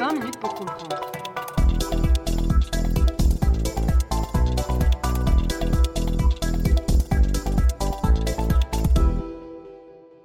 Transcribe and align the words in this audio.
20 0.00 0.14
minutes 0.14 0.40
pour 0.40 0.54
comprendre. 0.54 0.96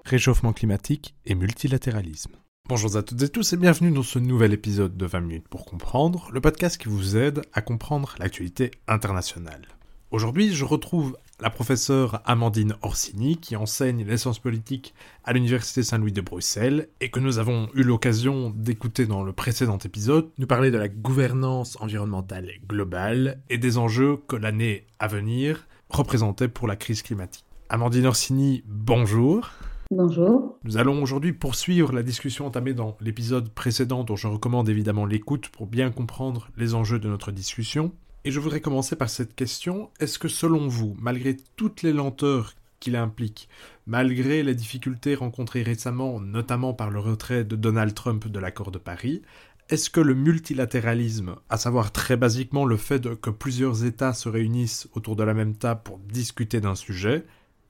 Réchauffement 0.06 0.54
climatique 0.54 1.16
et 1.26 1.36
multilatéralisme. 1.36 2.38
Bonjour 2.70 2.96
à 2.96 3.04
toutes 3.04 3.22
et 3.22 3.28
tous 3.28 3.52
et 3.52 3.58
bienvenue 3.58 3.92
dans 3.92 4.02
ce 4.02 4.18
nouvel 4.18 4.54
épisode 4.54 4.96
de 4.96 5.06
20 5.06 5.20
minutes 5.20 5.48
pour 5.50 5.66
comprendre, 5.66 6.30
le 6.32 6.40
podcast 6.40 6.78
qui 6.78 6.88
vous 6.88 7.18
aide 7.18 7.42
à 7.52 7.62
comprendre 7.62 8.16
l'actualité 8.18 8.72
internationale. 8.88 9.68
Aujourd'hui, 10.12 10.54
je 10.54 10.64
retrouve 10.64 11.18
la 11.42 11.50
professeure 11.50 12.22
Amandine 12.26 12.76
Orsini 12.82 13.38
qui 13.38 13.56
enseigne 13.56 14.06
les 14.06 14.18
sciences 14.18 14.40
politiques 14.40 14.94
à 15.24 15.34
l'Université 15.34 15.84
Saint-Louis 15.84 16.14
de 16.14 16.22
Bruxelles 16.22 16.88
et 17.02 17.10
que 17.10 17.20
nous 17.20 17.40
avons 17.40 17.70
eu 17.74 17.84
l'occasion 17.84 18.52
d'écouter 18.56 19.06
dans 19.06 19.24
le 19.24 19.34
précédent 19.34 19.78
épisode, 19.78 20.30
nous 20.38 20.48
parler 20.48 20.72
de 20.72 20.78
la 20.78 20.88
gouvernance 20.88 21.78
environnementale 21.82 22.52
globale 22.68 23.42
et 23.50 23.58
des 23.58 23.78
enjeux 23.78 24.18
que 24.28 24.36
l'année 24.36 24.88
à 25.00 25.08
venir 25.08 25.68
représentait 25.90 26.48
pour 26.48 26.68
la 26.68 26.76
crise 26.76 27.02
climatique. 27.02 27.46
Amandine 27.70 28.06
Orsini, 28.06 28.64
bonjour. 28.68 29.50
Bonjour. 29.92 30.58
Nous 30.64 30.78
allons 30.78 31.02
aujourd'hui 31.04 31.34
poursuivre 31.34 31.92
la 31.92 32.02
discussion 32.02 32.48
entamée 32.48 32.74
dans 32.74 32.98
l'épisode 33.02 33.50
précédent 33.50 34.04
dont 34.04 34.16
je 34.16 34.28
recommande 34.28 34.70
évidemment 34.70 35.06
l'écoute 35.06 35.50
pour 35.50 35.68
bien 35.68 35.92
comprendre 35.92 36.50
les 36.58 36.74
enjeux 36.74 37.00
de 37.00 37.08
notre 37.08 37.32
discussion. 37.32 37.92
Et 38.28 38.32
je 38.32 38.40
voudrais 38.40 38.60
commencer 38.60 38.96
par 38.96 39.12
cette 39.12 39.36
question. 39.36 39.92
Est-ce 40.00 40.18
que 40.18 40.28
selon 40.28 40.68
vous, 40.68 40.98
malgré 41.00 41.38
toutes 41.56 41.84
les 41.84 41.94
lenteurs 41.94 42.54
qu'il 42.80 42.96
implique, 42.96 43.48
malgré 43.86 44.42
les 44.42 44.56
difficultés 44.56 45.14
rencontrées 45.14 45.62
récemment, 45.62 46.20
notamment 46.20 46.74
par 46.74 46.90
le 46.90 47.00
retrait 47.00 47.44
de 47.44 47.56
Donald 47.56 47.94
Trump 47.94 48.28
de 48.28 48.40
l'accord 48.40 48.72
de 48.72 48.80
Paris, 48.80 49.22
est-ce 49.70 49.92
que 49.92 50.00
le 50.00 50.16
multilatéralisme, 50.16 51.36
à 51.50 51.58
savoir 51.58 51.92
très 51.92 52.18
basiquement 52.18 52.66
le 52.66 52.78
fait 52.78 53.16
que 53.16 53.30
plusieurs 53.30 53.86
États 53.86 54.14
se 54.14 54.28
réunissent 54.28 54.88
autour 54.96 55.16
de 55.16 55.24
la 55.24 55.36
même 55.36 55.56
table 55.56 55.82
pour 55.84 56.00
discuter 56.00 56.60
d'un 56.60 56.76
sujet, 56.76 57.26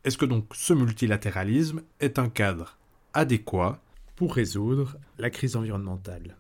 est-ce 0.06 0.18
que 0.18 0.26
donc 0.26 0.46
ce 0.54 0.74
multilatéralisme 0.74 1.82
est 2.00 2.18
un 2.18 2.30
cadre 2.30 2.78
adéquat 3.14 3.82
pour 4.16 4.34
résoudre 4.34 4.96
la 5.20 5.30
crise 5.30 5.58
environnementale? 5.58 6.38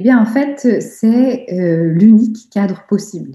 Eh 0.00 0.02
bien, 0.02 0.20
en 0.20 0.26
fait, 0.26 0.80
c'est 0.80 1.52
euh, 1.52 1.92
l'unique 1.92 2.50
cadre 2.52 2.84
possible. 2.88 3.32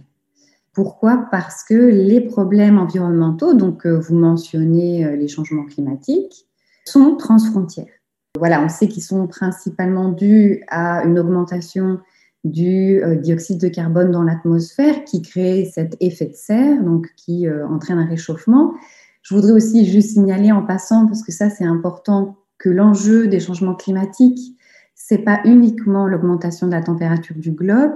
Pourquoi? 0.74 1.28
Parce 1.32 1.64
que 1.64 1.74
les 1.74 2.22
problèmes 2.22 2.80
environnementaux, 2.80 3.54
donc 3.54 3.86
euh, 3.86 4.00
vous 4.00 4.16
mentionnez 4.16 5.06
euh, 5.06 5.16
les 5.16 5.28
changements 5.28 5.66
climatiques, 5.66 6.48
sont 6.86 7.16
transfrontières. 7.16 7.94
Voilà, 8.38 8.64
on 8.64 8.70
sait 8.70 8.88
qu'ils 8.88 9.04
sont 9.04 9.28
principalement 9.28 10.10
dus 10.10 10.64
à 10.68 11.04
une 11.06 11.20
augmentation 11.20 12.00
du 12.44 13.02
dioxyde 13.22 13.62
de 13.62 13.70
carbone 13.70 14.12
dans 14.12 14.24
l'atmosphère 14.24 15.06
qui 15.06 15.22
crée 15.22 15.64
cet 15.74 15.96
effet 16.02 16.26
de 16.26 16.34
serre, 16.34 16.84
donc 16.84 17.08
qui 17.16 17.48
entraîne 17.50 18.00
un 18.00 18.06
réchauffement. 18.06 18.74
Je 19.22 19.34
voudrais 19.34 19.54
aussi 19.54 19.86
juste 19.86 20.10
signaler 20.10 20.52
en 20.52 20.62
passant, 20.62 21.08
parce 21.08 21.24
que 21.24 21.32
ça 21.32 21.50
c'est 21.50 21.64
important, 21.64 22.36
que 22.58 22.70
l'enjeu 22.70 23.28
des 23.28 23.40
changements 23.40 23.76
climatiques, 23.76 24.58
c'est 24.94 25.20
pas 25.20 25.40
uniquement 25.46 26.08
l'augmentation 26.08 26.68
de 26.68 26.72
la 26.72 26.82
température 26.82 27.36
du 27.36 27.52
globe, 27.52 27.94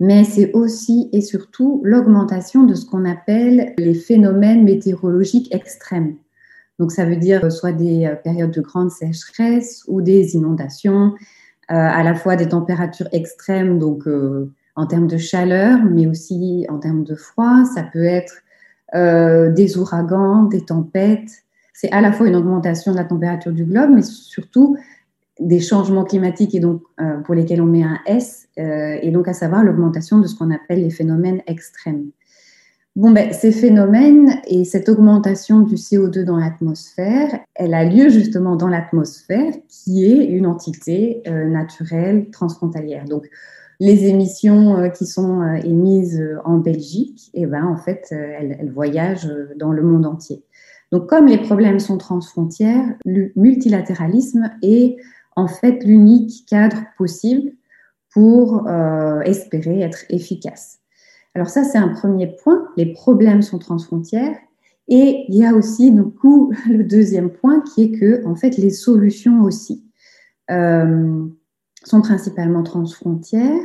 mais 0.00 0.24
c'est 0.24 0.52
aussi 0.54 1.10
et 1.12 1.20
surtout 1.20 1.82
l'augmentation 1.84 2.64
de 2.64 2.74
ce 2.74 2.86
qu'on 2.86 3.04
appelle 3.04 3.74
les 3.78 3.94
phénomènes 3.94 4.64
météorologiques 4.64 5.54
extrêmes. 5.54 6.16
Donc 6.78 6.90
ça 6.90 7.04
veut 7.04 7.16
dire 7.16 7.52
soit 7.52 7.72
des 7.72 8.06
euh, 8.06 8.14
périodes 8.16 8.50
de 8.50 8.62
grande 8.62 8.90
sécheresse 8.90 9.84
ou 9.86 10.00
des 10.00 10.34
inondations, 10.34 11.12
euh, 11.70 11.74
à 11.74 12.02
la 12.02 12.14
fois 12.14 12.36
des 12.36 12.48
températures 12.48 13.08
extrêmes, 13.12 13.78
donc 13.78 14.08
euh, 14.08 14.50
en 14.74 14.86
termes 14.86 15.06
de 15.06 15.18
chaleur, 15.18 15.78
mais 15.84 16.06
aussi 16.06 16.66
en 16.70 16.78
termes 16.78 17.04
de 17.04 17.14
froid. 17.14 17.64
Ça 17.74 17.82
peut 17.82 18.04
être 18.04 18.42
des 19.54 19.78
ouragans, 19.78 20.44
des 20.46 20.64
tempêtes. 20.64 21.44
C'est 21.72 21.92
à 21.92 22.00
la 22.00 22.10
fois 22.10 22.26
une 22.26 22.34
augmentation 22.34 22.90
de 22.90 22.96
la 22.96 23.04
température 23.04 23.52
du 23.52 23.64
globe, 23.64 23.90
mais 23.94 24.02
surtout 24.02 24.76
des 25.40 25.60
changements 25.60 26.04
climatiques 26.04 26.54
et 26.54 26.60
donc 26.60 26.82
euh, 27.00 27.18
pour 27.20 27.34
lesquels 27.34 27.60
on 27.62 27.66
met 27.66 27.82
un 27.82 27.98
S, 28.06 28.48
euh, 28.58 28.98
et 29.02 29.10
donc 29.10 29.26
à 29.26 29.32
savoir 29.32 29.64
l'augmentation 29.64 30.18
de 30.18 30.26
ce 30.26 30.36
qu'on 30.36 30.50
appelle 30.50 30.82
les 30.82 30.90
phénomènes 30.90 31.42
extrêmes. 31.46 32.10
Bon, 32.96 33.10
ben, 33.12 33.32
ces 33.32 33.52
phénomènes 33.52 34.40
et 34.46 34.64
cette 34.64 34.88
augmentation 34.88 35.60
du 35.60 35.76
CO2 35.76 36.24
dans 36.24 36.36
l'atmosphère, 36.36 37.38
elle 37.54 37.72
a 37.72 37.84
lieu 37.84 38.08
justement 38.08 38.56
dans 38.56 38.68
l'atmosphère, 38.68 39.52
qui 39.68 40.04
est 40.04 40.24
une 40.24 40.46
entité 40.46 41.22
euh, 41.26 41.46
naturelle 41.46 42.30
transfrontalière. 42.30 43.04
Donc, 43.04 43.28
les 43.78 44.08
émissions 44.08 44.90
qui 44.90 45.06
sont 45.06 45.42
émises 45.64 46.22
en 46.44 46.58
Belgique, 46.58 47.30
eh 47.32 47.46
ben, 47.46 47.64
en 47.64 47.78
fait, 47.78 48.08
elles, 48.10 48.58
elles 48.60 48.70
voyagent 48.70 49.32
dans 49.56 49.72
le 49.72 49.82
monde 49.82 50.04
entier. 50.04 50.44
Donc, 50.92 51.06
comme 51.06 51.26
les 51.26 51.38
problèmes 51.38 51.78
sont 51.78 51.96
transfrontières, 51.96 52.84
le 53.06 53.32
multilatéralisme 53.36 54.50
est 54.62 54.96
en 55.40 55.48
fait 55.48 55.82
l'unique 55.84 56.44
cadre 56.46 56.82
possible 56.98 57.52
pour 58.12 58.68
euh, 58.68 59.20
espérer 59.22 59.80
être 59.80 60.04
efficace. 60.10 60.80
Alors 61.34 61.48
ça, 61.48 61.64
c'est 61.64 61.78
un 61.78 61.88
premier 61.88 62.26
point. 62.26 62.68
Les 62.76 62.92
problèmes 62.92 63.42
sont 63.42 63.58
transfrontières. 63.58 64.36
Et 64.88 65.24
il 65.28 65.36
y 65.36 65.46
a 65.46 65.54
aussi, 65.54 65.92
du 65.92 66.02
le 66.68 66.82
deuxième 66.82 67.30
point 67.30 67.60
qui 67.60 67.84
est 67.84 67.92
que, 67.92 68.26
en 68.26 68.34
fait, 68.34 68.56
les 68.58 68.70
solutions 68.70 69.42
aussi 69.42 69.84
euh, 70.50 71.24
sont 71.84 72.02
principalement 72.02 72.62
transfrontières. 72.62 73.64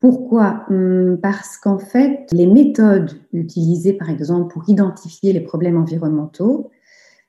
Pourquoi? 0.00 0.64
Hum, 0.70 1.18
Parce 1.20 1.58
qu'en 1.58 1.78
fait, 1.78 2.26
les 2.32 2.46
méthodes 2.46 3.12
utilisées, 3.32 3.92
par 3.92 4.08
exemple, 4.08 4.52
pour 4.52 4.68
identifier 4.68 5.32
les 5.32 5.40
problèmes 5.40 5.76
environnementaux, 5.76 6.70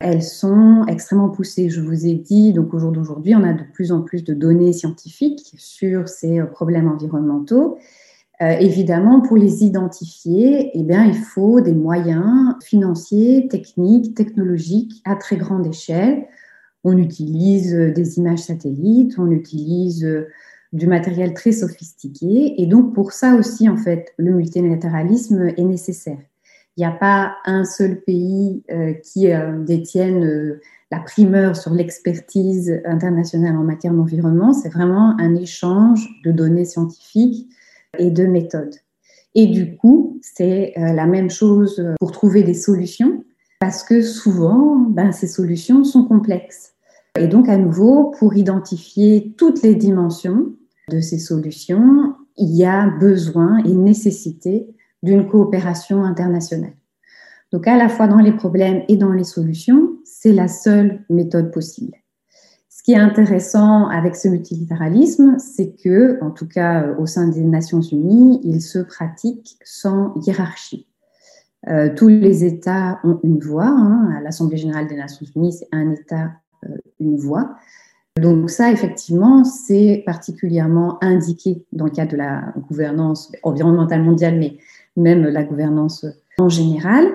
elles 0.04 0.22
sont 0.22 0.84
extrêmement 0.88 1.30
poussées. 1.30 1.70
Je 1.70 1.80
vous 1.80 2.06
ai 2.06 2.14
dit, 2.16 2.52
donc 2.52 2.74
au 2.74 2.80
jour 2.80 2.92
d'aujourd'hui, 2.92 3.36
on 3.36 3.44
a 3.44 3.54
de 3.54 3.64
plus 3.74 3.94
en 3.94 4.02
plus 4.02 4.24
de 4.24 4.34
données 4.34 4.74
scientifiques 4.74 5.54
sur 5.58 6.10
ces 6.10 6.40
euh, 6.40 6.46
problèmes 6.46 6.90
environnementaux. 6.90 7.78
Euh, 8.42 8.58
évidemment, 8.60 9.22
pour 9.22 9.38
les 9.38 9.64
identifier, 9.64 10.72
eh 10.74 10.84
bien, 10.84 11.06
il 11.06 11.16
faut 11.16 11.62
des 11.62 11.74
moyens 11.74 12.56
financiers, 12.62 13.48
techniques, 13.48 14.14
technologiques 14.14 15.02
à 15.06 15.16
très 15.16 15.38
grande 15.38 15.66
échelle. 15.66 16.26
On 16.84 16.98
utilise 16.98 17.74
euh, 17.74 17.94
des 17.94 18.18
images 18.18 18.40
satellites, 18.40 19.18
on 19.18 19.32
utilise 19.32 20.06
du 20.74 20.88
matériel 20.88 21.34
très 21.34 21.54
sophistiqué. 21.54 22.62
Et 22.62 22.66
donc, 22.66 22.94
pour 22.94 23.14
ça 23.14 23.36
aussi, 23.36 23.70
en 23.70 23.78
fait, 23.78 24.14
le 24.18 24.34
multilatéralisme 24.34 25.54
est 25.56 25.64
nécessaire. 25.64 26.20
Il 26.76 26.82
n'y 26.82 26.86
a 26.86 26.92
pas 26.92 27.36
un 27.46 27.66
seul 27.66 28.02
pays 28.02 28.64
euh, 28.72 28.94
qui 28.94 29.32
euh, 29.32 29.64
détienne 29.64 30.24
euh, 30.24 30.62
la 30.92 31.00
primeur 31.00 31.56
sur 31.56 31.72
l'expertise 31.72 32.82
internationale 32.86 33.56
en 33.56 33.64
matière 33.64 33.94
d'environnement. 33.94 34.54
C'est 34.54 34.70
vraiment 34.70 35.16
un 35.20 35.36
échange 35.36 36.10
de 36.24 36.32
données 36.32 36.66
scientifiques 36.66 37.48
et 38.00 38.10
de 38.10 38.26
méthodes. 38.26 38.76
Et 39.36 39.48
du 39.48 39.76
coup, 39.78 40.20
c'est 40.22 40.74
la 40.78 41.08
même 41.08 41.32
chose 41.32 41.84
pour 42.00 42.12
trouver 42.12 42.44
des 42.44 42.54
solutions, 42.54 43.24
parce 43.60 43.84
que 43.84 44.04
souvent, 44.04 44.78
ben, 44.78 45.12
ces 45.12 45.26
solutions 45.26 45.84
sont 45.84 46.06
complexes. 46.06 46.74
Et 47.20 47.28
donc, 47.28 47.50
à 47.50 47.58
nouveau, 47.58 48.12
pour 48.20 48.36
identifier 48.36 49.34
toutes 49.36 49.64
les 49.64 49.74
dimensions 49.74 50.54
de 50.90 51.00
ces 51.00 51.18
solutions, 51.18 52.14
il 52.38 52.56
y 52.56 52.66
a 52.66 52.88
besoin 53.00 53.58
et 53.64 53.74
nécessité 53.74 54.73
d'une 55.04 55.28
coopération 55.28 56.04
internationale. 56.04 56.74
Donc 57.52 57.68
à 57.68 57.78
la 57.78 57.88
fois 57.88 58.08
dans 58.08 58.18
les 58.18 58.32
problèmes 58.32 58.84
et 58.88 58.98
dans 58.98 59.12
les 59.12 59.24
solutions, 59.24 59.98
c'est 60.04 60.34
la 60.34 60.48
seule 60.48 61.04
méthode 61.10 61.52
possible. 61.52 61.94
Ce 62.70 62.82
qui 62.82 62.94
est 62.94 63.00
intéressant 63.00 63.88
avec 63.88 64.16
ce 64.16 64.28
multilatéralisme, 64.28 65.38
c'est 65.38 65.76
que, 65.76 66.18
en 66.22 66.32
tout 66.32 66.48
cas 66.48 66.96
au 66.98 67.06
sein 67.06 67.28
des 67.28 67.44
Nations 67.44 67.82
Unies, 67.82 68.42
il 68.44 68.62
se 68.62 68.80
pratique 68.80 69.58
sans 69.64 70.16
hiérarchie. 70.26 70.88
Euh, 71.70 71.90
tous 71.96 72.10
les 72.10 72.44
États 72.44 73.00
ont 73.04 73.20
une 73.24 73.40
voix. 73.40 73.68
Hein. 73.68 74.16
À 74.18 74.22
l'Assemblée 74.22 74.58
générale 74.58 74.88
des 74.88 74.98
Nations 74.98 75.26
Unies, 75.36 75.54
c'est 75.54 75.70
un 75.72 75.92
État, 75.92 76.32
euh, 76.66 76.76
une 77.00 77.18
voix. 77.18 77.56
Donc 78.20 78.50
ça, 78.50 78.72
effectivement, 78.72 79.44
c'est 79.44 80.04
particulièrement 80.06 81.04
indiqué 81.04 81.66
dans 81.72 81.86
le 81.86 81.92
cadre 81.92 82.12
de 82.12 82.18
la 82.18 82.54
gouvernance 82.68 83.32
environnementale 83.44 84.04
mondiale, 84.04 84.38
mais 84.38 84.58
même 84.96 85.24
la 85.24 85.44
gouvernance 85.44 86.06
en 86.38 86.50
général. 86.50 87.06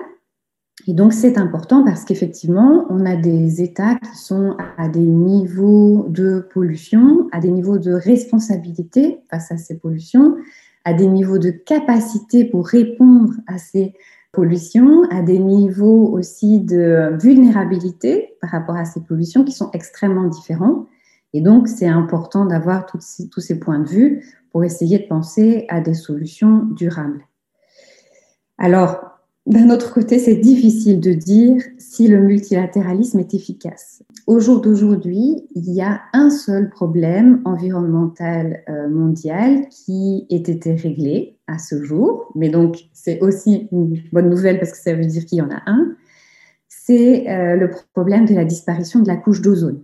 Et 0.87 0.93
donc 0.93 1.13
c'est 1.13 1.37
important 1.37 1.83
parce 1.83 2.05
qu'effectivement, 2.05 2.85
on 2.89 3.05
a 3.05 3.15
des 3.15 3.61
États 3.61 3.95
qui 3.95 4.17
sont 4.17 4.55
à 4.77 4.87
des 4.87 4.99
niveaux 4.99 6.05
de 6.07 6.47
pollution, 6.53 7.27
à 7.31 7.39
des 7.39 7.51
niveaux 7.51 7.77
de 7.77 7.91
responsabilité 7.91 9.19
face 9.29 9.51
à 9.51 9.57
ces 9.57 9.77
pollutions, 9.77 10.37
à 10.85 10.93
des 10.93 11.07
niveaux 11.07 11.37
de 11.37 11.51
capacité 11.51 12.45
pour 12.45 12.65
répondre 12.67 13.33
à 13.47 13.57
ces 13.57 13.93
pollutions, 14.31 15.03
à 15.09 15.21
des 15.21 15.39
niveaux 15.39 16.07
aussi 16.07 16.59
de 16.59 17.17
vulnérabilité 17.21 18.37
par 18.41 18.51
rapport 18.51 18.75
à 18.75 18.85
ces 18.85 19.01
pollutions 19.01 19.43
qui 19.43 19.51
sont 19.51 19.71
extrêmement 19.73 20.27
différents. 20.27 20.85
Et 21.33 21.41
donc, 21.41 21.67
c'est 21.67 21.87
important 21.87 22.45
d'avoir 22.45 22.85
tous 22.85 23.01
ces 23.41 23.59
points 23.59 23.79
de 23.79 23.87
vue 23.87 24.25
pour 24.51 24.63
essayer 24.63 24.99
de 24.99 25.07
penser 25.07 25.65
à 25.69 25.81
des 25.81 25.93
solutions 25.93 26.65
durables. 26.71 27.23
Alors, 28.59 28.99
d'un 29.45 29.69
autre 29.69 29.93
côté, 29.93 30.19
c'est 30.19 30.35
difficile 30.35 30.99
de 30.99 31.13
dire 31.13 31.63
si 31.77 32.09
le 32.09 32.19
multilatéralisme 32.19 33.19
est 33.19 33.33
efficace. 33.33 34.03
Au 34.27 34.39
jour 34.39 34.59
d'aujourd'hui, 34.59 35.47
il 35.55 35.73
y 35.73 35.81
a 35.81 36.01
un 36.13 36.29
seul 36.29 36.69
problème 36.69 37.41
environnemental 37.45 38.61
euh, 38.67 38.89
mondial 38.89 39.67
qui 39.69 40.27
ait 40.29 40.35
été 40.35 40.75
réglé 40.75 41.39
à 41.47 41.57
ce 41.57 41.81
jour, 41.81 42.31
mais 42.35 42.49
donc 42.49 42.77
c'est 42.93 43.21
aussi 43.21 43.69
une 43.71 43.97
bonne 44.11 44.29
nouvelle 44.29 44.59
parce 44.59 44.73
que 44.73 44.77
ça 44.77 44.93
veut 44.93 45.05
dire 45.05 45.25
qu'il 45.25 45.37
y 45.39 45.41
en 45.41 45.49
a 45.49 45.61
un, 45.65 45.95
c'est 46.67 47.29
euh, 47.29 47.55
le 47.55 47.71
problème 47.93 48.25
de 48.25 48.35
la 48.35 48.43
disparition 48.43 48.99
de 48.99 49.07
la 49.07 49.15
couche 49.15 49.41
d'ozone. 49.41 49.81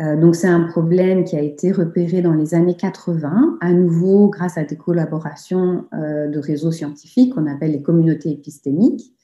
Euh, 0.00 0.16
donc 0.16 0.36
c'est 0.36 0.48
un 0.48 0.60
problème 0.60 1.24
qui 1.24 1.36
a 1.36 1.40
été 1.40 1.72
repéré 1.72 2.20
dans 2.20 2.34
les 2.34 2.54
années 2.54 2.76
80, 2.76 3.58
à 3.60 3.72
nouveau 3.72 4.28
grâce 4.28 4.58
à 4.58 4.64
des 4.64 4.76
collaborations 4.76 5.86
euh, 5.94 6.28
de 6.28 6.38
réseaux 6.38 6.72
scientifiques 6.72 7.34
qu'on 7.34 7.46
appelle 7.46 7.72
les 7.72 7.82
communautés 7.82 8.30
épistémiques, 8.30 9.14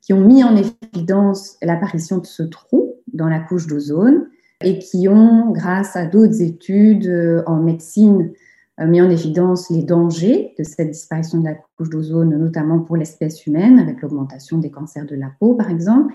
qui 0.00 0.12
ont 0.12 0.20
mis 0.20 0.44
en 0.44 0.56
évidence 0.56 1.56
l'apparition 1.62 2.18
de 2.18 2.26
ce 2.26 2.42
trou 2.44 2.94
dans 3.12 3.28
la 3.28 3.40
couche 3.40 3.66
d'ozone 3.66 4.28
et 4.64 4.78
qui 4.78 5.08
ont, 5.08 5.50
grâce 5.50 5.96
à 5.96 6.06
d'autres 6.06 6.40
études 6.40 7.08
euh, 7.08 7.42
en 7.46 7.56
médecine, 7.56 8.32
mis 8.80 9.02
en 9.02 9.10
évidence 9.10 9.70
les 9.70 9.82
dangers 9.82 10.54
de 10.58 10.64
cette 10.64 10.90
disparition 10.90 11.38
de 11.38 11.44
la 11.44 11.54
couche 11.76 11.90
d'ozone, 11.90 12.36
notamment 12.36 12.80
pour 12.80 12.96
l'espèce 12.96 13.46
humaine, 13.46 13.78
avec 13.78 14.00
l'augmentation 14.00 14.58
des 14.58 14.70
cancers 14.70 15.04
de 15.04 15.14
la 15.14 15.30
peau, 15.38 15.54
par 15.54 15.70
exemple. 15.70 16.14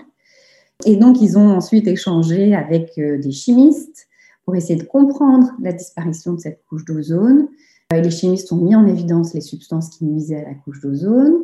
Et 0.86 0.96
donc, 0.96 1.20
ils 1.20 1.36
ont 1.36 1.50
ensuite 1.50 1.88
échangé 1.88 2.54
avec 2.54 2.92
euh, 2.98 3.18
des 3.18 3.32
chimistes 3.32 4.06
pour 4.44 4.54
essayer 4.54 4.78
de 4.78 4.84
comprendre 4.84 5.52
la 5.60 5.72
disparition 5.72 6.34
de 6.34 6.40
cette 6.40 6.64
couche 6.68 6.84
d'ozone. 6.84 7.48
Euh, 7.92 8.00
les 8.00 8.10
chimistes 8.10 8.52
ont 8.52 8.56
mis 8.56 8.76
en 8.76 8.86
évidence 8.86 9.34
les 9.34 9.40
substances 9.40 9.90
qui 9.90 10.04
nuisaient 10.04 10.44
à 10.44 10.48
la 10.48 10.54
couche 10.54 10.80
d'ozone. 10.80 11.42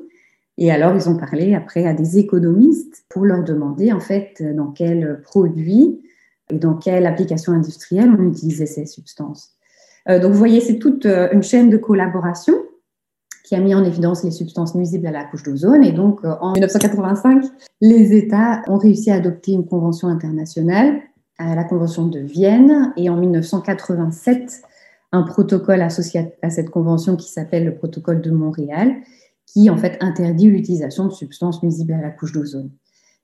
Et 0.57 0.71
alors, 0.71 0.95
ils 0.95 1.09
ont 1.09 1.17
parlé 1.17 1.55
après 1.55 1.85
à 1.85 1.95
des 1.95 2.19
économistes 2.19 3.05
pour 3.09 3.25
leur 3.25 3.43
demander, 3.43 3.93
en 3.93 3.99
fait, 3.99 4.41
dans 4.41 4.71
quels 4.71 5.21
produits 5.23 6.01
et 6.51 6.59
dans 6.59 6.75
quelle 6.75 7.07
application 7.07 7.53
industrielle 7.53 8.15
on 8.17 8.29
utilisait 8.29 8.67
ces 8.67 8.87
substances. 8.87 9.55
Euh, 10.09 10.21
donc, 10.21 10.31
vous 10.33 10.39
voyez, 10.39 10.61
c'est 10.61 10.79
toute 10.79 11.07
une 11.07 11.43
chaîne 11.43 11.71
de 11.71 11.77
collaboration 11.77 12.55
qui 13.45 13.55
a 13.55 13.61
mis 13.61 13.75
en 13.75 13.85
évidence 13.85 14.25
les 14.25 14.31
substances 14.31 14.75
nuisibles 14.75 15.07
à 15.07 15.11
la 15.13 15.25
couche 15.25 15.43
d'ozone. 15.43 15.85
Et 15.85 15.93
donc, 15.93 16.25
euh, 16.25 16.35
en 16.41 16.53
1985, 16.53 17.45
les 17.81 18.17
États 18.17 18.63
ont 18.67 18.79
réussi 18.79 19.11
à 19.11 19.17
adopter 19.17 19.53
une 19.53 19.67
convention 19.67 20.09
internationale, 20.09 21.01
à 21.39 21.55
la 21.55 21.65
Convention 21.65 22.07
de 22.07 22.21
Vienne, 22.21 22.93
et 22.97 23.11
en 23.11 23.17
1987, 23.17 24.63
un 25.13 25.23
protocole 25.23 25.83
associé 25.83 26.35
à 26.43 26.51
cette 26.51 26.71
convention 26.71 27.17
qui 27.17 27.31
s'appelle 27.31 27.67
le 27.67 27.75
protocole 27.75 28.23
de 28.23 28.31
Montréal, 28.31 28.97
qui 29.47 29.69
en 29.69 29.77
fait 29.77 29.99
interdit 30.01 30.49
l'utilisation 30.49 31.07
de 31.07 31.13
substances 31.13 31.63
nuisibles 31.63 31.93
à 31.93 32.01
la 32.01 32.11
couche 32.11 32.33
d'ozone. 32.33 32.71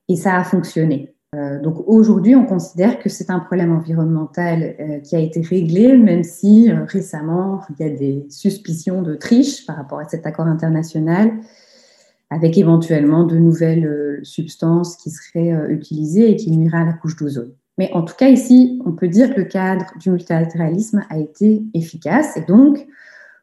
Et 0.09 0.17
ça 0.17 0.37
a 0.37 0.45
fonctionné. 0.45 1.15
Euh, 1.37 1.61
donc 1.61 1.85
aujourd'hui, 1.87 2.35
on 2.35 2.45
considère 2.45 2.99
que 2.99 3.09
c'est 3.09 3.31
un 3.31 3.39
problème 3.39 3.71
environnemental 3.71 4.75
euh, 4.81 4.99
qui 4.99 5.15
a 5.15 5.21
été 5.21 5.41
réglé, 5.41 5.97
même 5.97 6.25
si 6.25 6.71
euh, 6.71 6.85
récemment, 6.85 7.63
il 7.71 7.87
y 7.87 7.89
a 7.89 7.93
des 7.95 8.27
suspicions 8.31 9.03
de 9.03 9.15
triche 9.15 9.65
par 9.65 9.77
rapport 9.77 10.01
à 10.01 10.09
cet 10.09 10.27
accord 10.27 10.47
international, 10.47 11.31
avec 12.31 12.59
éventuellement 12.59 13.25
de 13.25 13.37
nouvelles 13.37 14.21
substances 14.23 14.97
qui 14.97 15.11
seraient 15.11 15.73
utilisées 15.73 16.31
et 16.31 16.37
qui 16.37 16.51
nuiraient 16.51 16.79
à 16.79 16.85
la 16.85 16.93
couche 16.93 17.17
d'ozone. 17.17 17.53
Mais 17.79 17.91
en 17.93 18.03
tout 18.03 18.15
cas, 18.17 18.29
ici, 18.29 18.81
on 18.85 18.93
peut 18.93 19.09
dire 19.09 19.35
que 19.35 19.41
le 19.41 19.47
cadre 19.47 19.87
du 19.99 20.11
multilatéralisme 20.11 21.05
a 21.11 21.19
été 21.19 21.63
efficace 21.75 22.37
et 22.37 22.43
donc 22.43 22.87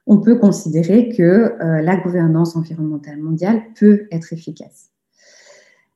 on 0.06 0.20
peut 0.20 0.38
considérer 0.38 1.10
que 1.10 1.54
la 1.60 1.98
gouvernance 1.98 2.56
environnementale 2.56 3.18
mondiale 3.18 3.62
peut 3.78 4.08
être 4.10 4.32
efficace. 4.32 4.90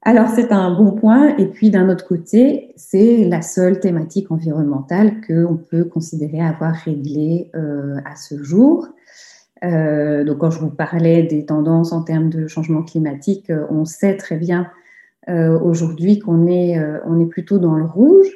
Alors 0.03 0.29
c'est 0.29 0.51
un 0.51 0.73
bon 0.73 0.91
point. 0.91 1.37
Et 1.37 1.45
puis 1.45 1.69
d'un 1.69 1.89
autre 1.89 2.05
côté, 2.05 2.73
c'est 2.75 3.25
la 3.25 3.41
seule 3.41 3.79
thématique 3.79 4.31
environnementale 4.31 5.21
qu'on 5.25 5.57
peut 5.57 5.85
considérer 5.85 6.41
avoir 6.41 6.73
réglée 6.73 7.51
euh, 7.55 7.97
à 8.05 8.15
ce 8.15 8.41
jour. 8.41 8.87
Euh, 9.63 10.23
donc 10.23 10.39
quand 10.39 10.49
je 10.49 10.59
vous 10.59 10.71
parlais 10.71 11.21
des 11.21 11.45
tendances 11.45 11.93
en 11.93 12.01
termes 12.01 12.31
de 12.31 12.47
changement 12.47 12.81
climatique, 12.81 13.51
euh, 13.51 13.67
on 13.69 13.85
sait 13.85 14.17
très 14.17 14.37
bien 14.37 14.67
aujourd'hui 15.63 16.17
qu'on 16.17 16.47
est, 16.47 16.77
on 17.05 17.19
est 17.21 17.27
plutôt 17.27 17.59
dans 17.59 17.75
le 17.75 17.85
rouge. 17.85 18.27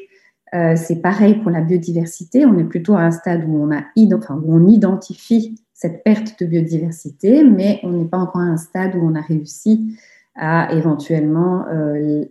c'est 0.53 1.01
pareil 1.01 1.33
pour 1.41 1.49
la 1.49 1.61
biodiversité. 1.61 2.45
On 2.45 2.57
est 2.59 2.63
plutôt 2.63 2.93
à 2.93 3.01
un 3.01 3.11
stade 3.11 3.43
où 3.45 3.57
on, 3.57 3.75
a, 3.75 3.81
où 3.97 4.55
on 4.55 4.67
identifie 4.67 5.59
cette 5.73 6.03
perte 6.03 6.39
de 6.39 6.45
biodiversité, 6.45 7.43
mais 7.43 7.79
on 7.81 7.89
n'est 7.89 8.05
pas 8.05 8.19
encore 8.19 8.41
à 8.41 8.45
un 8.45 8.57
stade 8.57 8.95
où 8.95 8.99
on 8.99 9.15
a 9.15 9.19
réussi 9.19 9.97
à 10.35 10.73
éventuellement. 10.73 11.65
Euh, 11.67 12.25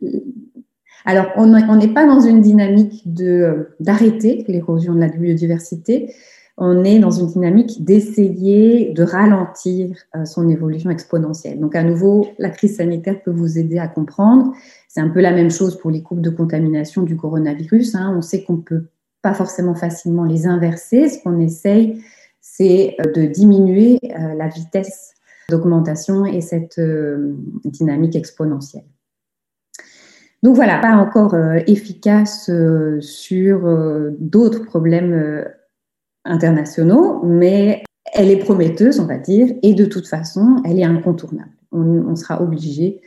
alors, 1.04 1.26
on 1.36 1.46
n'est 1.76 1.92
pas 1.92 2.06
dans 2.06 2.20
une 2.20 2.40
dynamique 2.40 3.02
de 3.12 3.68
d'arrêter 3.80 4.44
l'érosion 4.48 4.94
de 4.94 5.00
la 5.00 5.08
biodiversité. 5.08 6.14
On 6.56 6.84
est 6.84 7.00
dans 7.00 7.10
une 7.10 7.26
dynamique 7.26 7.84
d'essayer 7.84 8.92
de 8.92 9.02
ralentir 9.02 9.96
euh, 10.14 10.24
son 10.24 10.48
évolution 10.48 10.88
exponentielle. 10.88 11.58
Donc, 11.58 11.74
à 11.74 11.82
nouveau, 11.82 12.28
la 12.38 12.48
crise 12.48 12.76
sanitaire 12.76 13.20
peut 13.22 13.32
vous 13.32 13.58
aider 13.58 13.78
à 13.78 13.88
comprendre. 13.88 14.52
C'est 14.88 15.00
un 15.00 15.08
peu 15.08 15.20
la 15.20 15.32
même 15.32 15.50
chose 15.50 15.76
pour 15.76 15.90
les 15.90 16.02
courbes 16.02 16.20
de 16.20 16.30
contamination 16.30 17.02
du 17.02 17.16
coronavirus. 17.16 17.96
Hein. 17.96 18.14
On 18.16 18.22
sait 18.22 18.44
qu'on 18.44 18.58
peut 18.58 18.84
pas 19.20 19.34
forcément 19.34 19.74
facilement 19.74 20.24
les 20.24 20.46
inverser. 20.46 21.08
Ce 21.08 21.20
qu'on 21.22 21.40
essaye, 21.40 22.00
c'est 22.40 22.94
euh, 23.00 23.12
de 23.12 23.26
diminuer 23.26 23.98
la 24.36 24.46
vitesse 24.46 25.14
d'augmentation 25.48 26.24
et 26.26 26.40
cette 26.40 26.78
euh, 26.78 27.34
dynamique 27.64 28.16
exponentielle. 28.16 28.84
Donc 30.42 30.56
voilà, 30.56 30.78
pas 30.78 30.96
encore 30.96 31.34
euh, 31.34 31.60
efficace 31.66 32.50
euh, 32.50 33.00
sur 33.00 33.62
d'autres 34.18 34.64
problèmes 34.64 35.44
internationaux, 36.24 37.22
mais 37.24 37.82
elle 38.12 38.30
est 38.30 38.38
prometteuse, 38.38 39.00
on 39.00 39.06
va 39.06 39.18
dire, 39.18 39.48
et 39.62 39.74
de 39.74 39.86
toute 39.86 40.06
façon, 40.06 40.56
elle 40.64 40.78
est 40.78 40.84
incontournable. 40.84 41.50
On, 41.72 42.14
sera 42.14 42.40
obligé 42.40 43.00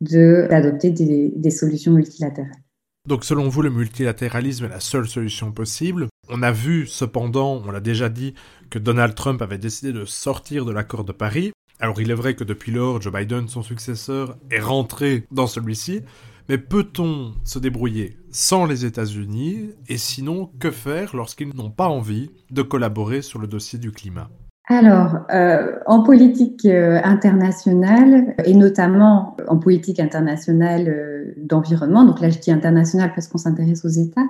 d'adopter 0.00 0.90
des, 0.90 1.32
des 1.34 1.50
solutions 1.50 1.92
multilatérales. 1.92 2.62
Donc 3.08 3.24
selon 3.24 3.48
vous, 3.48 3.62
le 3.62 3.70
multilatéralisme 3.70 4.66
est 4.66 4.68
la 4.68 4.78
seule 4.78 5.08
solution 5.08 5.50
possible. 5.50 6.06
On 6.28 6.42
a 6.42 6.52
vu 6.52 6.86
cependant, 6.86 7.60
on 7.66 7.72
l'a 7.72 7.80
déjà 7.80 8.08
dit, 8.08 8.34
que 8.70 8.78
Donald 8.78 9.14
Trump 9.16 9.42
avait 9.42 9.58
décidé 9.58 9.92
de 9.92 10.04
sortir 10.04 10.64
de 10.64 10.72
l'accord 10.72 11.02
de 11.04 11.12
Paris. 11.12 11.52
Alors 11.80 12.00
il 12.00 12.10
est 12.10 12.14
vrai 12.14 12.34
que 12.34 12.44
depuis 12.44 12.72
lors, 12.72 13.00
Joe 13.00 13.12
Biden, 13.12 13.48
son 13.48 13.62
successeur, 13.62 14.36
est 14.50 14.60
rentré 14.60 15.26
dans 15.30 15.46
celui-ci, 15.46 16.02
mais 16.48 16.58
peut-on 16.58 17.32
se 17.44 17.58
débrouiller 17.58 18.18
sans 18.30 18.66
les 18.66 18.84
États-Unis? 18.84 19.70
Et 19.88 19.96
sinon, 19.96 20.50
que 20.58 20.70
faire 20.70 21.14
lorsqu'ils 21.16 21.54
n'ont 21.54 21.70
pas 21.70 21.88
envie 21.88 22.30
de 22.50 22.62
collaborer 22.62 23.22
sur 23.22 23.38
le 23.38 23.46
dossier 23.46 23.78
du 23.78 23.90
climat? 23.92 24.28
Alors, 24.68 25.18
euh, 25.34 25.78
en 25.86 26.02
politique 26.02 26.64
euh, 26.66 27.00
internationale, 27.02 28.34
et 28.44 28.54
notamment 28.54 29.36
en 29.48 29.58
politique 29.58 29.98
internationale 29.98 30.88
euh, 30.88 31.34
d'environnement, 31.36 32.04
donc 32.04 32.20
là 32.20 32.30
je 32.30 32.38
dis 32.38 32.52
internationale 32.52 33.12
parce 33.14 33.26
qu'on 33.26 33.38
s'intéresse 33.38 33.84
aux 33.84 33.88
États, 33.88 34.22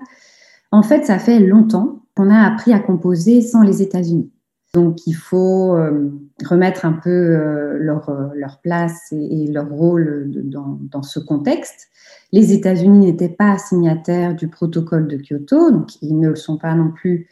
en 0.71 0.83
fait, 0.83 1.05
ça 1.05 1.19
fait 1.19 1.39
longtemps 1.39 2.01
qu'on 2.17 2.31
a 2.31 2.47
appris 2.47 2.73
à 2.73 2.81
composer 2.81 3.43
sans 3.43 3.63
les 3.63 3.83
États-Unis. 3.83 4.33
Donc, 4.75 5.07
il 5.07 5.13
faut 5.13 5.75
euh, 5.77 6.11
remettre 6.47 6.87
un 6.87 6.95
peu 6.95 7.11
euh, 7.11 7.77
leur, 7.79 8.09
euh, 8.09 8.29
leur, 8.35 8.59
place 8.63 9.13
et, 9.13 9.47
leur 9.47 9.69
rôle 9.69 10.31
dans, 10.45 10.79
dans, 10.91 11.03
ce 11.03 11.21
contexte. 11.21 11.89
Les 12.33 12.55
États-Unis 12.55 13.01
n'étaient 13.01 13.29
pas 13.29 13.59
signataires 13.59 14.35
du 14.35 14.49
protocole 14.49 15.09
de 15.09 15.19
Kyoto, 15.19 15.71
donc 15.71 16.01
ils 16.01 16.19
ne 16.19 16.31
le 16.31 16.37
sont 16.37 16.57
pas 16.57 16.75
non 16.75 16.91
plus, 16.91 17.29